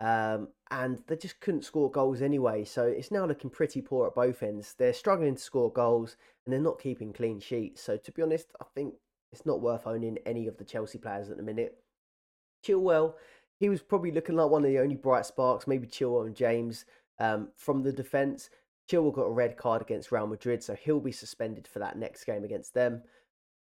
[0.00, 2.64] Um, and they just couldn't score goals anyway.
[2.64, 4.74] So it's now looking pretty poor at both ends.
[4.78, 7.82] They're struggling to score goals and they're not keeping clean sheets.
[7.82, 8.94] So to be honest, I think
[9.32, 11.78] it's not worth owning any of the Chelsea players at the minute.
[12.64, 13.14] Chilwell
[13.58, 16.84] he was probably looking like one of the only bright sparks, maybe Chilwell and James
[17.18, 18.50] um, from the defence.
[18.90, 22.24] Chilwell got a red card against Real Madrid, so he'll be suspended for that next
[22.24, 23.02] game against them.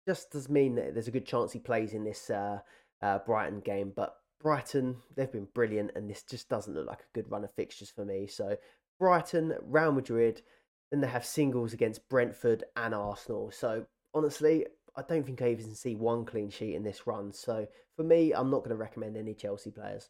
[0.08, 2.60] Just does mean that there's a good chance he plays in this uh,
[3.02, 7.14] uh, Brighton game, but Brighton, they've been brilliant, and this just doesn't look like a
[7.14, 8.28] good run of fixtures for me.
[8.28, 8.58] So,
[9.00, 10.42] Brighton, Real Madrid,
[10.90, 13.52] then they have singles against Brentford and Arsenal.
[13.52, 17.32] So, honestly, I don't think I even see one clean sheet in this run.
[17.32, 20.10] So, for me, I'm not going to recommend any Chelsea players.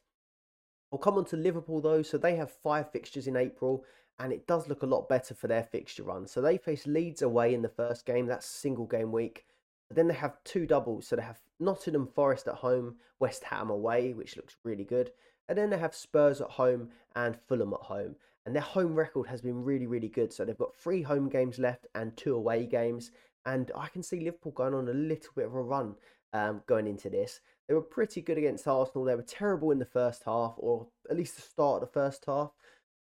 [0.91, 2.01] I'll come on to Liverpool though.
[2.01, 3.85] So, they have five fixtures in April,
[4.19, 6.27] and it does look a lot better for their fixture run.
[6.27, 9.45] So, they face Leeds away in the first game, that's single game week.
[9.87, 11.07] But then they have two doubles.
[11.07, 15.11] So, they have Nottingham Forest at home, West Ham away, which looks really good.
[15.47, 18.15] And then they have Spurs at home and Fulham at home.
[18.45, 20.33] And their home record has been really, really good.
[20.33, 23.11] So they've got three home games left and two away games.
[23.45, 25.95] And I can see Liverpool going on a little bit of a run
[26.34, 27.41] um, going into this.
[27.67, 29.06] They were pretty good against Arsenal.
[29.06, 32.25] They were terrible in the first half, or at least the start of the first
[32.25, 32.51] half.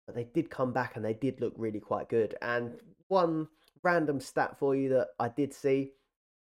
[0.06, 2.34] But they did come back and they did look really quite good.
[2.40, 2.74] And
[3.08, 3.48] one
[3.82, 5.92] random stat for you that I did see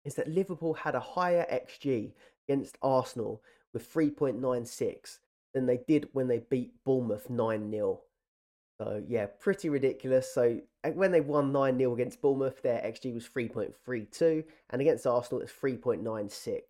[0.05, 2.11] is that Liverpool had a higher XG
[2.47, 3.41] against Arsenal
[3.73, 5.19] with 3.96
[5.53, 8.01] than they did when they beat Bournemouth 9 0.
[8.79, 10.33] So, yeah, pretty ridiculous.
[10.33, 10.61] So,
[10.93, 15.51] when they won 9 0 against Bournemouth, their XG was 3.32, and against Arsenal, it's
[15.51, 16.61] 3.96.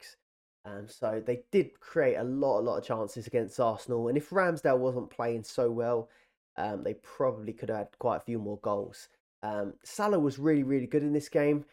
[0.66, 4.08] Um, so, they did create a lot, a lot of chances against Arsenal.
[4.08, 6.10] And if Ramsdale wasn't playing so well,
[6.58, 9.10] um, they probably could have had quite a few more goals.
[9.44, 11.66] Um, Salah was really, really good in this game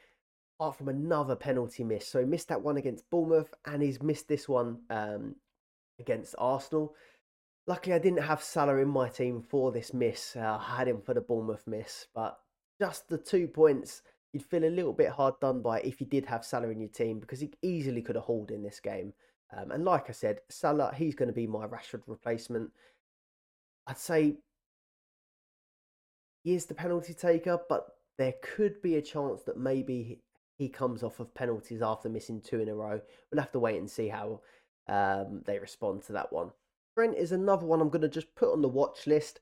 [0.59, 2.07] apart from another penalty miss.
[2.09, 5.35] So he missed that one against Bournemouth and he's missed this one um,
[6.01, 6.95] against Arsenal.
[7.69, 10.37] Luckily, I didn't have Salah in my team for this miss.
[10.37, 12.39] Uh, I had him for the Bournemouth miss, but
[12.81, 14.03] just the two points,
[14.33, 16.91] you'd feel a little bit hard done by if you did have Salah in your
[16.91, 19.13] team because he easily could have hauled in this game.
[19.57, 22.71] Um, and like I said, Salah, he's going to be my Rashford replacement.
[23.89, 24.37] I'd say
[26.45, 27.87] he is the penalty taker, but
[28.19, 30.21] there could be a chance that maybe
[30.57, 33.01] he comes off of penalties after missing two in a row.
[33.31, 34.41] We'll have to wait and see how
[34.89, 36.51] um, they respond to that one.
[36.97, 39.41] Trent is another one I'm going to just put on the watch list.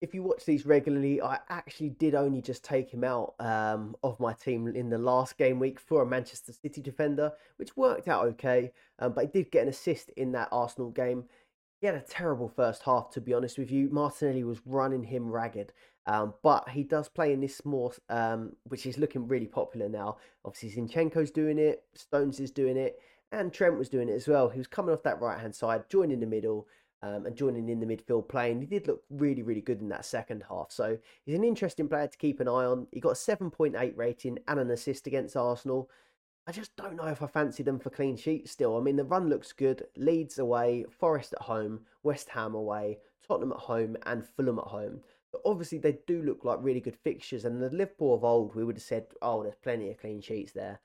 [0.00, 4.20] If you watch these regularly, I actually did only just take him out um, of
[4.20, 8.26] my team in the last game week for a Manchester City defender, which worked out
[8.26, 8.70] okay.
[9.00, 11.24] Um, but he did get an assist in that Arsenal game.
[11.80, 13.88] He had a terrible first half, to be honest with you.
[13.90, 15.72] Martinelli was running him ragged.
[16.06, 20.18] Um, but he does play in this more, um, which is looking really popular now.
[20.44, 23.00] Obviously, Zinchenko's doing it, Stones is doing it,
[23.32, 24.48] and Trent was doing it as well.
[24.48, 26.68] He was coming off that right hand side, joining the middle,
[27.02, 28.60] um, and joining in the midfield playing.
[28.60, 30.70] He did look really, really good in that second half.
[30.70, 32.86] So he's an interesting player to keep an eye on.
[32.92, 35.90] He got a 7.8 rating and an assist against Arsenal.
[36.46, 38.76] I just don't know if I fancy them for clean sheets still.
[38.76, 39.84] I mean, the run looks good.
[39.96, 45.00] Leeds away, Forest at home, West Ham away, Tottenham at home, and Fulham at home.
[45.30, 47.44] But obviously, they do look like really good fixtures.
[47.44, 50.52] And the Liverpool of old, we would have said, oh, there's plenty of clean sheets
[50.52, 50.80] there.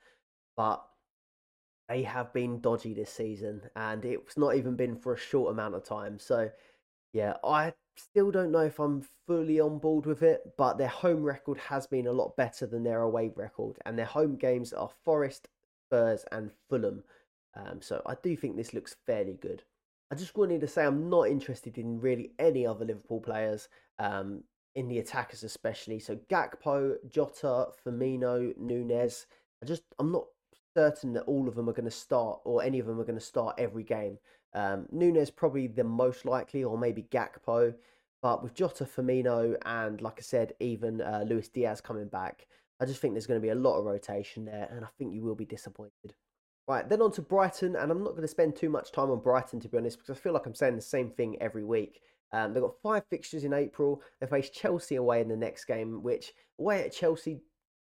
[0.56, 0.82] But
[1.88, 5.74] they have been dodgy this season, and it's not even been for a short amount
[5.74, 6.18] of time.
[6.18, 6.50] So,
[7.12, 11.22] yeah, I still don't know if I'm fully on board with it, but their home
[11.22, 14.90] record has been a lot better than their away record, and their home games are
[15.04, 15.48] Forest,
[15.86, 17.02] Spurs, and Fulham.
[17.54, 19.62] Um, so I do think this looks fairly good.
[20.10, 24.42] I just wanted to say I'm not interested in really any other Liverpool players um,
[24.74, 25.98] in the attackers, especially.
[25.98, 29.26] So Gakpo, Jota, Firmino, Nunez.
[29.62, 30.24] I just I'm not
[30.78, 33.18] certain that all of them are going to start or any of them are going
[33.18, 34.18] to start every game.
[34.54, 37.74] Um, Nunez probably the most likely, or maybe Gakpo.
[38.22, 42.46] But with Jota, Firmino, and like I said, even uh, Luis Diaz coming back,
[42.80, 45.14] I just think there's going to be a lot of rotation there, and I think
[45.14, 46.14] you will be disappointed.
[46.68, 49.20] Right, then on to Brighton, and I'm not going to spend too much time on
[49.20, 52.00] Brighton to be honest, because I feel like I'm saying the same thing every week.
[52.32, 54.02] Um, they've got five fixtures in April.
[54.20, 57.40] They face Chelsea away in the next game, which away at Chelsea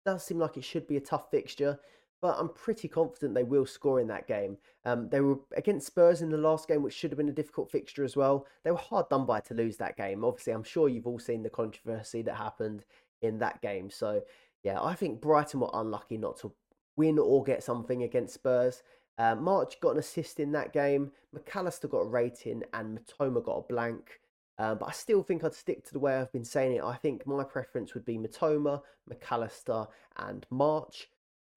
[0.05, 1.79] does seem like it should be a tough fixture,
[2.21, 4.57] but I'm pretty confident they will score in that game.
[4.85, 7.71] Um, they were against Spurs in the last game, which should have been a difficult
[7.71, 8.45] fixture as well.
[8.63, 10.23] They were hard done by to lose that game.
[10.23, 12.85] Obviously, I'm sure you've all seen the controversy that happened
[13.21, 13.89] in that game.
[13.89, 14.21] So,
[14.63, 16.51] yeah, I think Brighton were unlucky not to
[16.95, 18.83] win or get something against Spurs.
[19.17, 21.11] Uh, March got an assist in that game.
[21.33, 24.19] Mac Allister got a rating and Mitoma got a blank.
[24.57, 26.83] Um, but I still think I'd stick to the way I've been saying it.
[26.83, 28.81] I think my preference would be Mitoma,
[29.11, 31.09] McAllister, and March.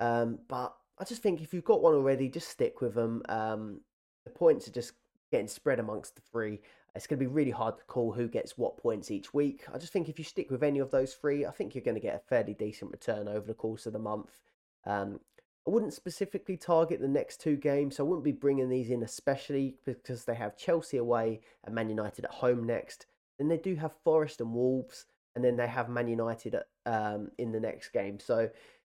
[0.05, 3.23] Um, but I just think if you've got one already, just stick with them.
[3.29, 3.81] Um,
[4.25, 4.93] the points are just
[5.33, 6.61] getting spread amongst the three.
[6.95, 9.65] It's going to be really hard to call who gets what points each week.
[9.73, 11.97] I just think if you stick with any of those three, I think you're going
[11.97, 14.41] to get a fairly decent return over the course of the month.
[14.87, 15.21] Um,
[15.67, 17.97] I wouldn't specifically target the next two games.
[17.97, 21.89] So I wouldn't be bringing these in, especially because they have Chelsea away and Man
[21.89, 23.07] United at home next.
[23.39, 27.31] Then they do have Forest and Wolves, and then they have Man United at, um,
[27.39, 28.21] in the next game.
[28.21, 28.51] So,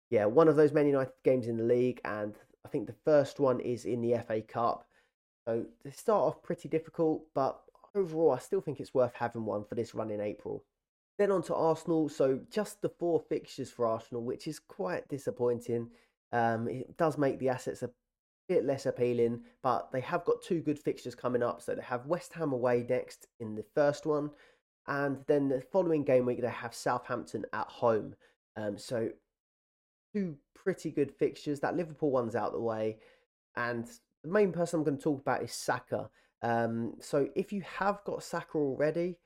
[0.09, 3.39] yeah, one of those Man United games in the league, and I think the first
[3.39, 4.85] one is in the FA Cup.
[5.47, 7.61] So they start off pretty difficult, but
[7.95, 10.63] overall, I still think it's worth having one for this run in April.
[11.17, 12.09] Then on to Arsenal.
[12.09, 15.89] So just the four fixtures for Arsenal, which is quite disappointing.
[16.31, 17.89] Um, it does make the assets a
[18.47, 21.61] bit less appealing, but they have got two good fixtures coming up.
[21.61, 24.31] So they have West Ham away next in the first one,
[24.87, 28.15] and then the following game week they have Southampton at home.
[28.55, 29.09] Um, so
[30.17, 31.59] two pretty good fixtures.
[31.59, 32.97] That Liverpool one's out the way,
[33.55, 33.87] and
[34.23, 36.09] the main person I'm going to talk about is Saka.
[36.41, 39.17] Um, so if you have got Saka already,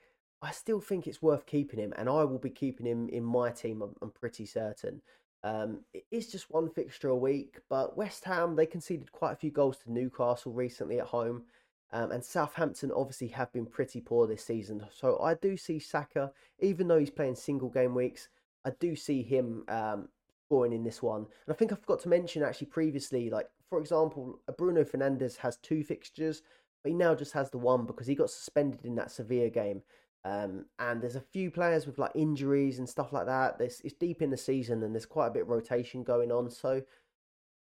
[0.41, 3.51] I still think it's worth keeping him, and I will be keeping him in my
[3.51, 3.81] team.
[3.81, 5.01] I'm, I'm pretty certain.
[5.43, 9.37] Um, it is just one fixture a week, but West Ham they conceded quite a
[9.37, 11.43] few goals to Newcastle recently at home,
[11.91, 14.85] um, and Southampton obviously have been pretty poor this season.
[14.91, 18.29] So I do see Saka, even though he's playing single game weeks,
[18.63, 20.09] I do see him um,
[20.51, 21.21] scoring in this one.
[21.45, 25.55] And I think I forgot to mention actually previously, like for example, Bruno Fernandes has
[25.57, 26.41] two fixtures,
[26.83, 29.81] but he now just has the one because he got suspended in that Sevilla game.
[30.25, 33.59] Um, and there's a few players with like injuries and stuff like that.
[33.59, 36.49] This it's deep in the season and there's quite a bit of rotation going on.
[36.49, 36.81] So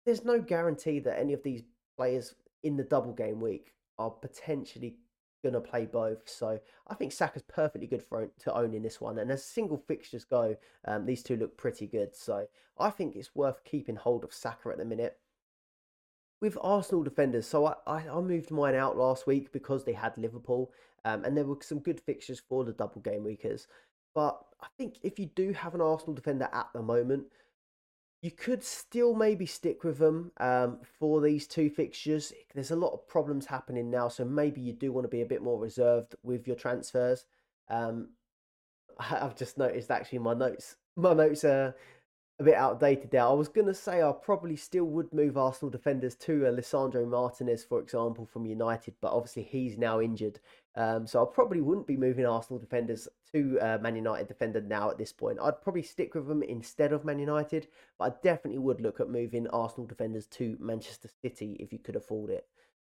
[0.06, 1.64] there's no guarantee that any of these
[1.98, 4.96] players in the double game week are potentially
[5.50, 6.28] going to play both.
[6.30, 9.20] So I think Saka's perfectly good for to own in this one.
[9.20, 12.16] And as single fixtures go, um, these two look pretty good.
[12.16, 12.48] So
[12.80, 15.18] I think it's worth keeping hold of Saka at the minute
[16.42, 20.18] with Arsenal defenders, so I, I, I, moved mine out last week because they had
[20.18, 20.72] Liverpool,
[21.04, 23.68] um, and there were some good fixtures for the double game weekers.
[24.14, 27.26] But I think if you do have an Arsenal defender at the moment,
[28.22, 32.34] you could still maybe stick with them um, for these two fixtures.
[32.54, 35.26] There's a lot of problems happening now, so maybe you do want to be a
[35.26, 37.26] bit more reserved with your transfers.
[37.70, 38.10] Um,
[39.00, 40.78] I've just noticed actually my notes.
[40.96, 41.76] My notes are
[42.40, 43.24] a bit outdated there.
[43.24, 47.64] I was going to say I probably still would move Arsenal defenders to Lisandro Martinez,
[47.64, 50.40] for example, from United, but obviously he's now injured.
[50.78, 54.92] Um, so I probably wouldn't be moving Arsenal defenders to uh, Man United defender now
[54.92, 55.40] at this point.
[55.42, 59.10] I'd probably stick with them instead of Man United, but I definitely would look at
[59.10, 62.46] moving Arsenal defenders to Manchester City if you could afford it.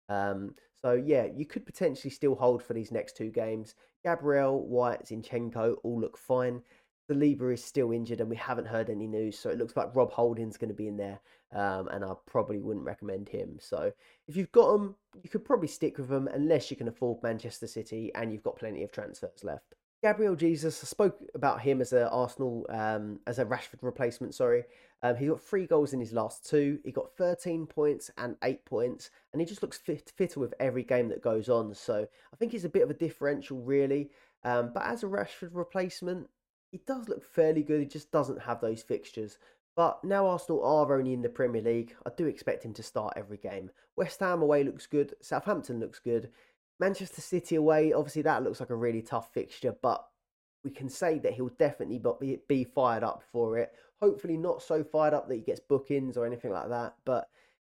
[0.10, 3.76] Um, so yeah, you could potentially still hold for these next two games.
[4.04, 6.64] Gabriel, White, Zinchenko all look fine.
[7.08, 10.12] Saliba is still injured and we haven't heard any news, so it looks like Rob
[10.12, 11.20] Holding's going to be in there,
[11.54, 13.58] um, and I probably wouldn't recommend him.
[13.60, 13.92] So
[14.28, 17.68] if you've got them, you could probably stick with them unless you can afford Manchester
[17.68, 19.76] City and you've got plenty of transfers left.
[20.04, 24.36] Gabriel Jesus, I spoke about him as a Arsenal, um, as a Rashford replacement.
[24.36, 24.64] Sorry,
[25.02, 26.80] um, he got three goals in his last two.
[26.84, 30.84] He got 13 points and eight points, and he just looks fit, fitter with every
[30.84, 31.74] game that goes on.
[31.74, 34.12] So I think he's a bit of a differential, really.
[34.44, 36.30] Um, but as a Rashford replacement,
[36.72, 37.80] he does look fairly good.
[37.80, 39.38] He just doesn't have those fixtures.
[39.76, 43.14] But now Arsenal are only in the Premier League, I do expect him to start
[43.18, 43.70] every game.
[43.98, 45.14] West Ham away looks good.
[45.22, 46.30] Southampton looks good.
[46.80, 50.06] Manchester City away, obviously that looks like a really tough fixture, but
[50.64, 52.02] we can say that he'll definitely
[52.48, 53.74] be, fired up for it.
[54.02, 56.96] Hopefully not so fired up that he gets bookings or anything like that.
[57.06, 57.30] But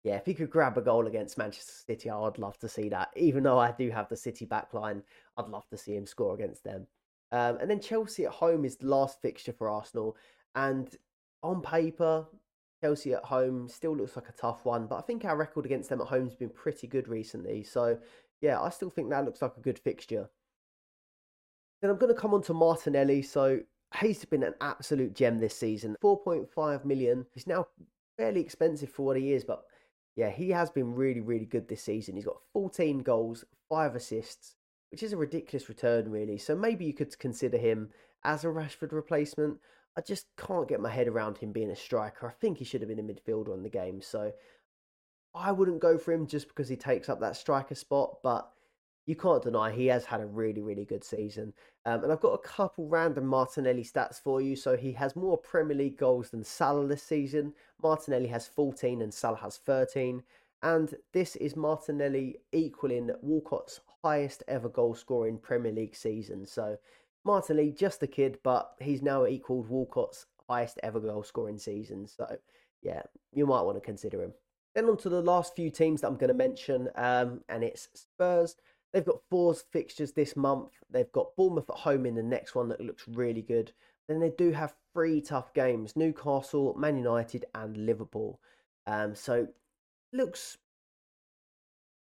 [0.04, 3.10] yeah, if he could grab a goal against Manchester City, I'd love to see that.
[3.16, 5.02] Even though I do have the City backline,
[5.36, 6.86] I'd love to see him score against them.
[7.32, 10.16] Um, and then Chelsea at home is the last fixture for Arsenal.
[10.54, 10.94] And
[11.42, 12.26] on paper,
[12.82, 14.86] Chelsea at home still looks like a tough one.
[14.86, 17.62] But I think our record against them at home has been pretty good recently.
[17.62, 17.98] So,
[18.40, 20.28] yeah, I still think that looks like a good fixture.
[21.80, 23.22] Then I'm going to come on to Martinelli.
[23.22, 23.60] So,
[24.00, 25.96] he's been an absolute gem this season.
[26.02, 27.26] 4.5 million.
[27.34, 27.66] He's now
[28.16, 29.44] fairly expensive for what he is.
[29.44, 29.62] But
[30.16, 32.16] yeah, he has been really, really good this season.
[32.16, 34.56] He's got 14 goals, 5 assists
[34.90, 36.38] which is a ridiculous return, really.
[36.38, 37.90] So maybe you could consider him
[38.24, 39.58] as a Rashford replacement.
[39.96, 42.26] I just can't get my head around him being a striker.
[42.26, 44.02] I think he should have been a midfielder on the game.
[44.02, 44.32] So
[45.34, 48.50] I wouldn't go for him just because he takes up that striker spot, but
[49.06, 51.52] you can't deny he has had a really, really good season.
[51.84, 54.56] Um, and I've got a couple random Martinelli stats for you.
[54.56, 57.54] So he has more Premier League goals than Salah this season.
[57.82, 60.22] Martinelli has 14 and Salah has 13.
[60.62, 66.44] And this is Martinelli equaling Walcott's highest ever goal scoring Premier League season.
[66.44, 66.76] So
[67.26, 72.06] Martinelli, just a kid, but he's now equalled Walcott's highest ever goal scoring season.
[72.06, 72.38] So
[72.82, 73.02] yeah,
[73.32, 74.32] you might want to consider him.
[74.74, 77.88] Then on to the last few teams that I'm going to mention, um, and it's
[77.94, 78.56] Spurs.
[78.92, 80.70] They've got four fixtures this month.
[80.90, 83.72] They've got Bournemouth at home in the next one that looks really good.
[84.08, 88.40] Then they do have three tough games Newcastle, Man United, and Liverpool.
[88.86, 89.48] Um, so
[90.12, 90.58] looks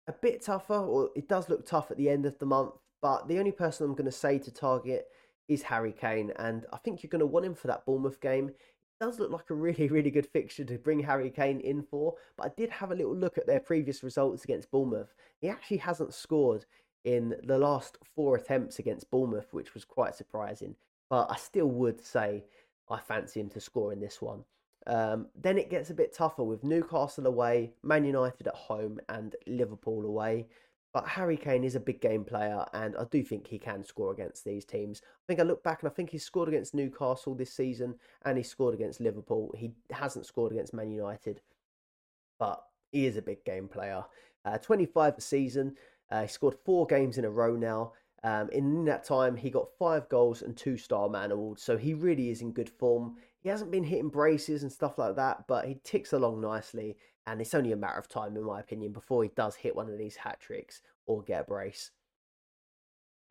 [0.07, 2.73] a bit tougher, or it does look tough at the end of the month.
[3.01, 5.07] But the only person I'm going to say to target
[5.47, 8.49] is Harry Kane, and I think you're going to want him for that Bournemouth game.
[8.49, 12.15] It does look like a really, really good fixture to bring Harry Kane in for.
[12.37, 15.13] But I did have a little look at their previous results against Bournemouth.
[15.39, 16.65] He actually hasn't scored
[17.03, 20.75] in the last four attempts against Bournemouth, which was quite surprising.
[21.09, 22.45] But I still would say
[22.89, 24.43] I fancy him to score in this one.
[24.87, 29.35] Um, then it gets a bit tougher with Newcastle away, Man United at home, and
[29.47, 30.47] Liverpool away.
[30.93, 34.11] But Harry Kane is a big game player, and I do think he can score
[34.11, 35.01] against these teams.
[35.05, 38.37] I think I look back and I think he's scored against Newcastle this season, and
[38.37, 39.53] he scored against Liverpool.
[39.57, 41.41] He hasn't scored against Man United,
[42.37, 42.61] but
[42.91, 44.03] he is a big game player.
[44.43, 45.75] Uh, 25 a season.
[46.09, 47.93] Uh, he scored four games in a row now.
[48.23, 51.93] Um, in that time, he got five goals and two Star Man awards, so he
[51.93, 53.15] really is in good form.
[53.41, 57.41] He hasn't been hitting braces and stuff like that, but he ticks along nicely, and
[57.41, 59.97] it's only a matter of time, in my opinion, before he does hit one of
[59.97, 61.91] these hat tricks or get a brace.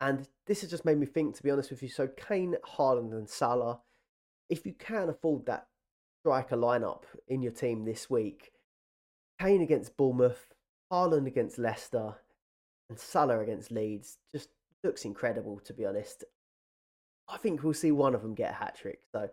[0.01, 1.89] And this has just made me think, to be honest with you.
[1.89, 3.79] So Kane, Haaland, and Salah,
[4.49, 5.67] if you can afford that
[6.21, 8.51] striker lineup in your team this week,
[9.39, 10.53] Kane against Bournemouth,
[10.91, 12.15] Haaland against Leicester,
[12.89, 14.49] and Salah against Leeds just
[14.83, 16.25] looks incredible, to be honest.
[17.29, 18.99] I think we'll see one of them get a hat trick.
[19.13, 19.29] So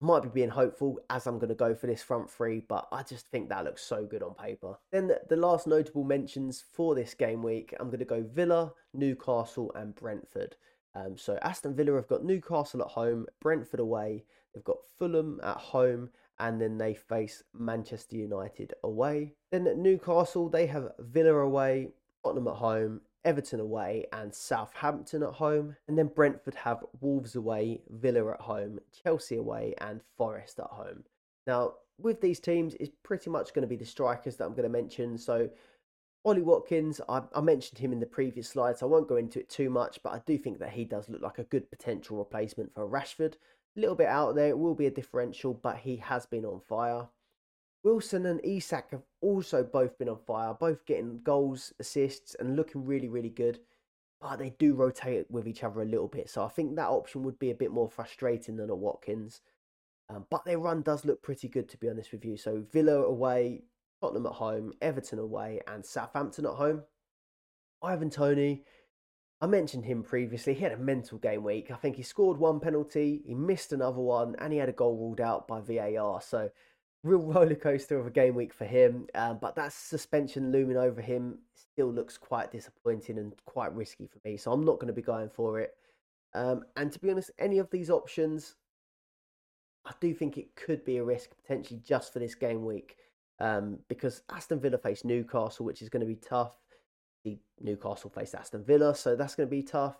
[0.00, 3.02] might be being hopeful as I'm going to go for this front three, but I
[3.02, 4.78] just think that looks so good on paper.
[4.92, 9.72] Then the, last notable mentions for this game week, I'm going to go Villa, Newcastle,
[9.74, 10.56] and Brentford.
[10.94, 14.24] Um, so Aston Villa have got Newcastle at home, Brentford away,
[14.54, 19.34] they've got Fulham at home, and then they face Manchester United away.
[19.50, 21.88] Then at Newcastle, they have Villa away,
[22.24, 25.76] Tottenham at home, Everton away, and Southampton at home.
[25.86, 31.04] And then Brentford have Wolves away, Villa at home, Chelsea away, and Forest at home.
[31.46, 34.62] Now, with these teams, it's pretty much going to be the strikers that I'm going
[34.62, 35.18] to mention.
[35.18, 35.50] So,
[36.24, 39.38] Ollie Watkins, I, I, mentioned him in the previous slide, so I won't go into
[39.40, 42.18] it too much, but I do think that he does look like a good potential
[42.18, 43.34] replacement for Rashford.
[43.76, 46.60] A little bit out there, it will be a differential, but he has been on
[46.60, 47.06] fire.
[47.84, 52.84] Wilson and Isak have also both been on fire, both getting goals, assists, and looking
[52.84, 53.60] really, really good.
[54.20, 57.22] But they do rotate with each other a little bit, so I think that option
[57.22, 59.40] would be a bit more frustrating than a Watkins.
[60.10, 62.36] Um, but their run does look pretty good, to be honest with you.
[62.36, 63.62] So Villa away,
[64.00, 66.82] Tottenham at home, Everton away, and Southampton at home.
[67.82, 68.64] Ivan Toney,
[69.40, 70.54] I mentioned him previously.
[70.54, 71.70] He had a mental game week.
[71.70, 74.96] I think he scored one penalty, he missed another one, and he had a goal
[74.96, 76.20] ruled out by VAR.
[76.20, 76.50] So
[77.02, 79.06] real roller coaster of a game week for him.
[79.14, 84.18] Um, but that suspension looming over him still looks quite disappointing and quite risky for
[84.24, 84.36] me.
[84.36, 85.74] So I'm not going to be going for it.
[86.34, 88.56] Um, and to be honest, any of these options,
[89.86, 92.96] I do think it could be a risk potentially just for this game week.
[93.40, 96.56] Um, because Aston Villa face Newcastle, which is going to be tough.
[97.24, 99.96] The Newcastle face Aston Villa, so that's going to be tough.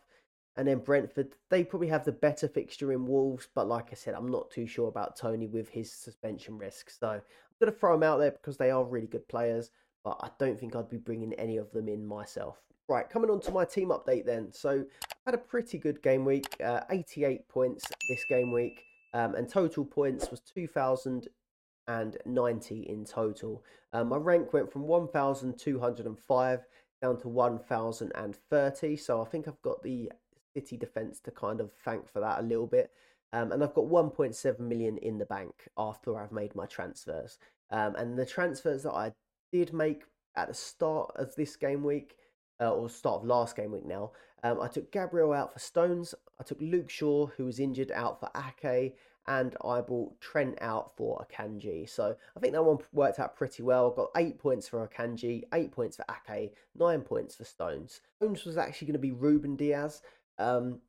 [0.59, 4.15] And then Brentford, they probably have the better fixture in Wolves, but like I said,
[4.15, 6.91] I'm not too sure about Toney with his suspension risk.
[6.91, 7.23] So I'm
[7.61, 9.71] going to throw them out there because they are really good players,
[10.03, 12.59] but I don't think I'd be bringing any of them in myself.
[12.89, 14.53] Right, coming on to my team update then.
[14.53, 18.83] So I had a pretty good game week, uh, 88 points this game week,
[19.15, 23.63] um, and total points was 2,090 in total.
[23.93, 26.67] Um, my rank went from 1,205
[27.01, 30.11] down to 1,030, so I think I've got the
[30.59, 32.91] City defence to kind of thank for that a little bit.
[33.33, 37.39] Um, and I've got 1.7 million in the bank after I've made my transfers.
[37.71, 39.13] Um, and the transfers that I
[39.53, 40.05] did make
[40.35, 42.17] at the start of this game week,
[42.61, 46.15] uh, or start of last game week now, um, I took Gabriel out for Stones.
[46.41, 48.97] I took Luke Shaw, who was injured, out for Ake.
[49.27, 51.87] And I brought Trent out for Akanji.
[51.87, 53.93] So I think that one worked out pretty well.
[53.93, 58.01] I got eight points for Akanji, eight points for Ake, nine points for Stones.
[58.17, 60.01] Stones was actually going to be Ruben Dias.
[60.39, 60.81] Um,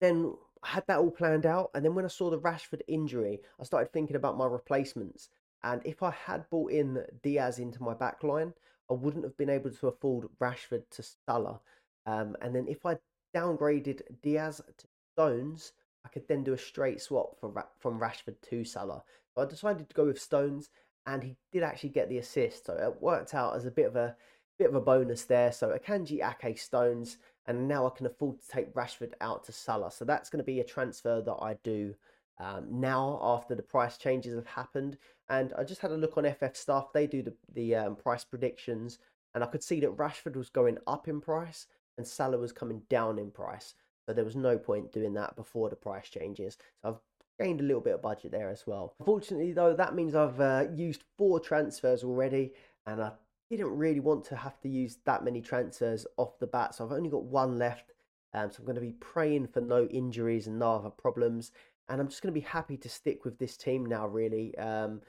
[0.00, 3.40] then I had that all planned out, and then when I saw the Rashford injury,
[3.60, 5.28] I started thinking about my replacements.
[5.62, 8.54] And if I had brought in Dias into my back line,
[8.90, 11.60] I wouldn't have been able to afford Rashford to Salah.
[12.06, 12.96] Um, and then if I
[13.34, 15.72] downgraded Dias to Stones,
[16.04, 19.02] I could then do a straight swap for, from Rashford to Salah.
[19.34, 20.70] So I decided to go with Stones,
[21.06, 22.66] and he did actually get the assist.
[22.66, 24.16] So it worked out as a bit of a
[24.58, 25.52] bit of a bonus there.
[25.52, 27.18] So Akanji Ake Stones,
[27.50, 29.90] and now I can afford to take Rashford out to Salah.
[29.90, 31.96] So that's going to be a transfer that I do
[32.38, 34.96] um, now after the price changes have happened.
[35.28, 38.22] And I just had a look on FF stuff; they do the the um, price
[38.24, 38.98] predictions,
[39.34, 41.66] and I could see that Rashford was going up in price
[41.98, 43.74] and Salah was coming down in price.
[44.06, 46.56] So there was no point doing that before the price changes.
[46.80, 48.94] So I've gained a little bit of budget there as well.
[49.00, 52.52] Unfortunately, though, that means I've uh, used four transfers already,
[52.86, 53.10] and I
[53.56, 56.92] didn't really want to have to use that many transfers off the bat, so I've
[56.92, 57.92] only got one left.
[58.32, 61.50] Um, so I'm going to be praying for no injuries and no other problems,
[61.88, 64.06] and I'm just going to be happy to stick with this team now.
[64.06, 65.00] Really, um,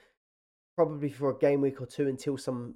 [0.75, 2.75] probably for a game week or two until some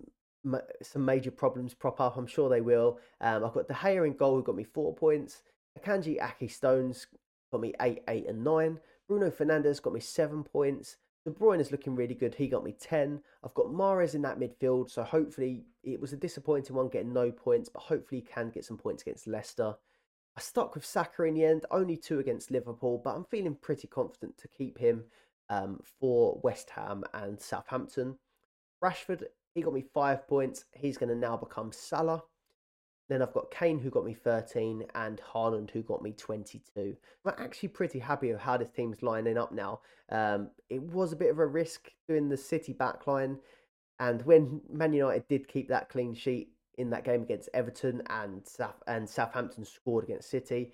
[0.83, 2.17] some major problems prop up.
[2.17, 2.99] I'm sure they will.
[3.19, 5.41] Um, I've got De Gea in goal, who got me four points.
[5.79, 7.07] Akanji Ake Stones
[7.51, 8.79] got me eight, eight, and nine.
[9.07, 10.97] Bruno Fernandes got me seven points.
[11.25, 12.35] De Bruyne is looking really good.
[12.35, 13.19] He got me 10.
[13.43, 17.31] I've got Mahrez in that midfield, so hopefully it was a disappointing one getting no
[17.31, 19.75] points, but hopefully he can get some points against Leicester.
[20.37, 23.87] I stuck with Saka in the end, only two against Liverpool, but I'm feeling pretty
[23.87, 25.05] confident to keep him
[25.49, 28.19] um, for West Ham and Southampton.
[28.83, 29.23] Rashford,
[29.55, 30.65] he got me five points.
[30.73, 32.23] He's going to now become Salah.
[33.07, 36.95] Then I've got Kane who got me 13 and Haaland who got me 22.
[37.25, 39.81] I'm actually pretty happy with how this team's lining up now.
[40.09, 43.37] Um, it was a bit of a risk doing the City backline.
[43.99, 48.45] And when Man United did keep that clean sheet in that game against Everton and
[48.45, 50.73] South and Southampton scored against City,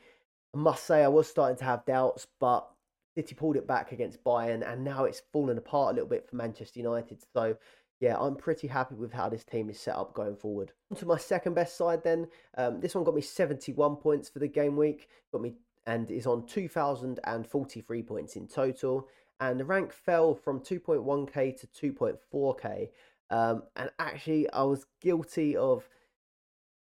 [0.53, 2.67] I must say I was starting to have doubts, but
[3.15, 6.37] City pulled it back against Bayern and now it's fallen apart a little bit for
[6.37, 7.19] Manchester United.
[7.33, 7.57] So
[8.01, 10.71] yeah, I'm pretty happy with how this team is set up going forward.
[10.97, 12.27] To my second best side then.
[12.57, 15.53] Um, this one got me 71 points for the game week, got me
[15.85, 19.07] and is on 2,043 points in total.
[19.39, 22.89] And the rank fell from 2.1k to 2.4k.
[23.29, 25.87] Um, and actually, I was guilty of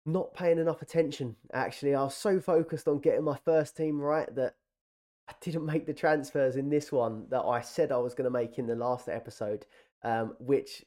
[0.06, 1.36] not paying enough attention.
[1.52, 4.54] Actually, I was so focused on getting my first team right that
[5.28, 8.30] I didn't make the transfers in this one that I said I was going to
[8.30, 9.66] make in the last episode,
[10.02, 10.84] um, which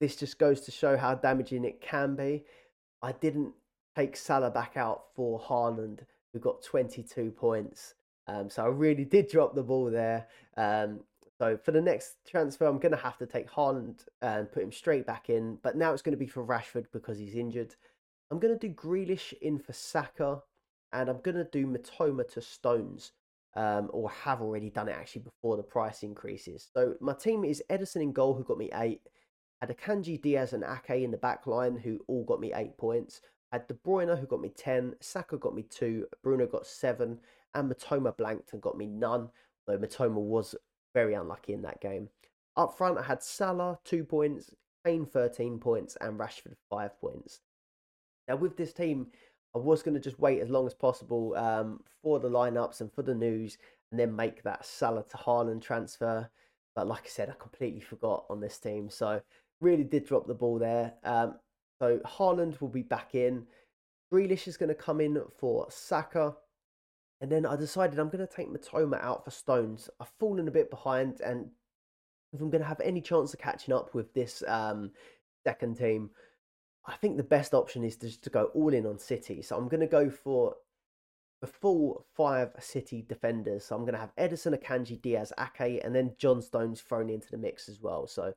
[0.00, 2.44] this just goes to show how damaging it can be.
[3.02, 3.52] I didn't
[3.96, 6.00] take Salah back out for Haaland,
[6.32, 7.94] who got 22 points.
[8.26, 10.26] Um, so I really did drop the ball there.
[10.56, 11.00] Um,
[11.38, 14.72] so for the next transfer, I'm going to have to take Haaland and put him
[14.72, 15.58] straight back in.
[15.62, 17.74] But now it's going to be for Rashford because he's injured.
[18.30, 20.42] I'm going to do Grealish in for Saka,
[20.92, 23.12] and I'm going to do Mitoma to Stones,
[23.54, 26.68] um, or have already done it actually before the price increases.
[26.74, 29.00] So my team is Ederson in goal, who got me eight.
[29.60, 33.20] Had Akanji Dias and Ake in the back line, who all got me eight points.
[33.52, 34.94] I had De Bruyne, who got me 10.
[35.00, 36.06] Saka got me two.
[36.22, 37.18] Bruno got seven.
[37.54, 39.30] And Mitoma blanked and got me none,
[39.66, 40.54] though Mitoma was
[40.94, 42.08] very unlucky in that game.
[42.56, 44.50] Up front, I had Salah, two points.
[44.84, 45.96] Kane, 13 points.
[46.00, 47.40] And Rashford, five points.
[48.28, 49.08] Now, with this team,
[49.54, 52.92] I was going to just wait as long as possible um, for the lineups and
[52.92, 53.56] for the news
[53.90, 56.28] and then make that Salah to Haaland transfer.
[56.76, 58.90] But like I said, I completely forgot on this team.
[58.90, 59.22] So
[59.60, 60.94] really did drop the ball there.
[61.04, 61.36] Um,
[61.80, 63.46] so Haaland will be back in.
[64.12, 66.34] Grealish is going to come in for Saka.
[67.20, 69.90] And then I decided I'm going to take Mitoma out for Stones.
[70.00, 71.50] I've fallen a bit behind, and
[72.32, 74.92] if I'm going to have any chance of catching up with this um,
[75.44, 76.10] second team,
[76.86, 79.42] I think the best option is just to go all in on City.
[79.42, 80.54] So I'm going to go for
[81.40, 83.64] the full five City defenders.
[83.64, 87.30] So I'm going to have Ederson, Akanji, Dias, Ake, and then John Stones thrown into
[87.30, 88.06] the mix as well.
[88.06, 88.32] So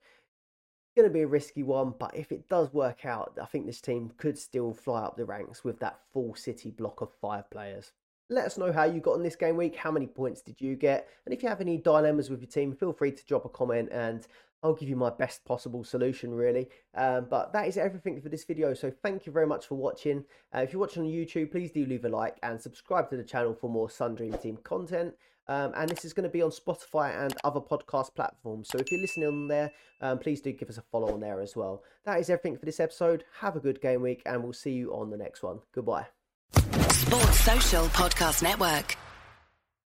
[0.95, 3.81] going to be a risky one, but if it does work out, I think this
[3.81, 7.91] team could still fly up the ranks with that full City block of five players.
[8.29, 9.75] Let us know how you got on this game week.
[9.75, 11.07] How many points did you get?
[11.25, 13.89] And if you have any dilemmas with your team, feel free to drop a comment
[13.91, 14.25] and
[14.63, 16.69] I'll give you my best possible solution, really.
[16.95, 18.73] Um, but that is everything for this video.
[18.73, 20.23] So thank you very much for watching.
[20.55, 23.23] Uh, if you're watching on YouTube, please do leave a like and subscribe to the
[23.23, 25.15] channel for more Sun Dream Team content.
[25.47, 28.69] Um, and this is going to be on Spotify and other podcast platforms.
[28.69, 31.41] So if you're listening on there, um, please do give us a follow on there
[31.41, 31.83] as well.
[32.05, 33.23] That is everything for this episode.
[33.39, 35.59] Have a good game week, and we'll see you on the next one.
[35.73, 36.07] Goodbye.
[36.53, 38.97] Sports Social Podcast Network.